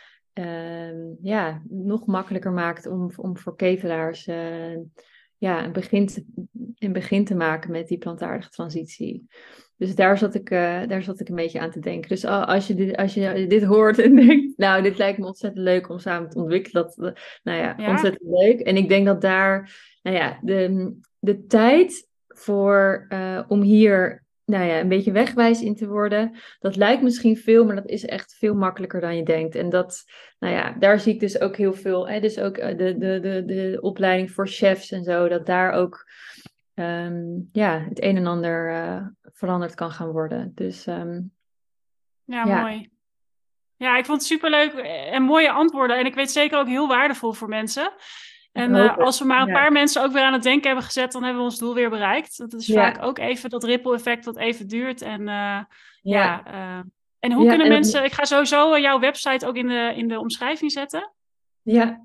[1.22, 4.26] ja, nog makkelijker maakt om, om voor ketelaars
[5.38, 6.26] ja, een, begin te,
[6.78, 9.28] een begin te maken met die plantaardige transitie.
[9.78, 12.10] Dus daar zat, ik, uh, daar zat ik een beetje aan te denken.
[12.10, 15.64] Dus als je, dit, als je dit hoort en denkt, nou, dit lijkt me ontzettend
[15.64, 16.84] leuk om samen te ontwikkelen.
[16.84, 18.60] Dat, eh, nou ja, ja, ontzettend leuk.
[18.60, 19.72] En ik denk dat daar,
[20.02, 25.76] nou ja, de, de tijd voor, uh, om hier nou ja, een beetje wegwijs in
[25.76, 26.32] te worden.
[26.60, 29.56] Dat lijkt misschien veel, maar dat is echt veel makkelijker dan je denkt.
[29.56, 30.04] En dat,
[30.40, 32.10] nou ja, daar zie ik dus ook heel veel.
[32.10, 36.06] Hè, dus ook de, de, de, de opleiding voor chefs en zo, dat daar ook
[36.76, 40.52] um, ja, het een en ander uh, veranderd kan gaan worden.
[40.56, 41.32] Dus um,
[42.24, 42.90] ja, ja, mooi.
[43.76, 44.74] Ja, ik vond het superleuk
[45.12, 45.98] en mooie antwoorden.
[45.98, 47.94] En ik weet zeker ook heel waardevol voor mensen.
[48.52, 49.54] En uh, als we maar een ja.
[49.54, 51.90] paar mensen ook weer aan het denken hebben gezet, dan hebben we ons doel weer
[51.90, 52.38] bereikt.
[52.38, 55.02] Dat is vaak ook even dat ripple effect wat even duurt.
[55.02, 55.66] En uh, ja,
[56.02, 56.44] ja
[57.20, 58.04] en hoe kunnen mensen...
[58.04, 61.14] Ik ga sowieso jouw website ook in de, in de omschrijving zetten.
[61.68, 62.02] Ja,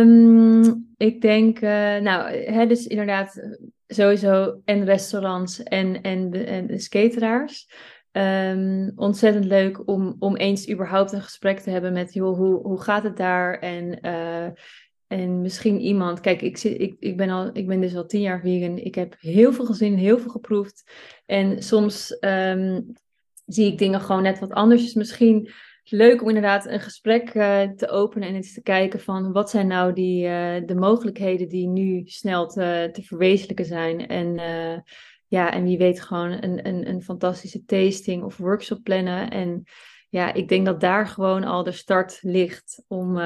[0.00, 3.56] um, ik denk, uh, nou, hè, dus inderdaad
[3.86, 7.68] sowieso en restaurants en, en, en skateraars.
[8.12, 12.80] Um, ontzettend leuk om, om eens überhaupt een gesprek te hebben met, joh, hoe, hoe
[12.80, 13.58] gaat het daar?
[13.58, 14.46] En, uh,
[15.06, 18.20] en misschien iemand, kijk, ik, zit, ik, ik, ben al, ik ben dus al tien
[18.20, 18.78] jaar vegan.
[18.78, 20.92] Ik heb heel veel gezien, heel veel geproefd.
[21.26, 22.92] En soms um,
[23.46, 24.82] zie ik dingen gewoon net wat anders.
[24.82, 25.50] Dus misschien
[25.84, 29.66] leuk om inderdaad een gesprek uh, te openen en eens te kijken van wat zijn
[29.66, 34.06] nou die, uh, de mogelijkheden die nu snel te, te verwezenlijken zijn.
[34.06, 34.78] En, uh,
[35.26, 39.30] ja, en wie weet gewoon een, een, een fantastische tasting of workshop plannen.
[39.30, 39.62] En
[40.08, 43.20] ja, ik denk dat daar gewoon al de start ligt om,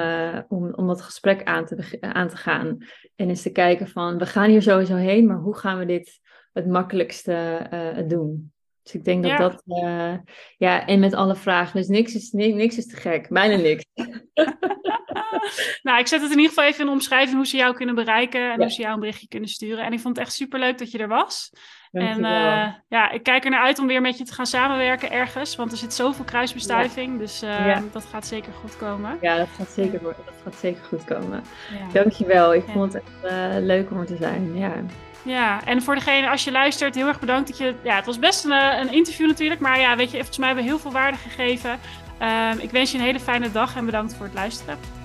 [0.48, 2.76] om, om dat gesprek aan te, aan te gaan.
[3.16, 6.20] En eens te kijken van we gaan hier sowieso heen, maar hoe gaan we dit
[6.52, 7.66] het makkelijkste
[8.08, 8.53] doen?
[8.84, 10.14] Dus ik denk dat dat, uh,
[10.56, 11.76] ja, en met alle vragen.
[11.76, 13.84] Dus niks is, niks, niks is te gek, bijna niks.
[15.82, 17.94] nou, ik zet het in ieder geval even in de omschrijving hoe ze jou kunnen
[17.94, 19.84] bereiken en hoe ze jou een berichtje kunnen sturen.
[19.84, 21.50] En ik vond het echt super leuk dat je er was.
[21.92, 25.10] En uh, ja, ik kijk er naar uit om weer met je te gaan samenwerken
[25.10, 27.18] ergens, want er zit zoveel kruisbestuiving, ja.
[27.18, 27.82] dus uh, ja.
[27.92, 29.18] dat gaat zeker goed komen.
[29.20, 30.14] Ja, dat gaat zeker, dat
[30.44, 31.42] gaat zeker goed komen.
[31.92, 34.58] Dankjewel, ik vond het echt leuk om er te zijn.
[34.58, 34.72] Ja.
[35.24, 37.74] Ja, en voor degene, als je luistert, heel erg bedankt dat je...
[37.82, 40.64] Ja, het was best een, een interview natuurlijk, maar ja, weet je, volgens mij hebben
[40.64, 41.78] we heel veel waarde gegeven.
[42.18, 45.03] Ehm, ik wens je een hele fijne dag en bedankt voor het luisteren.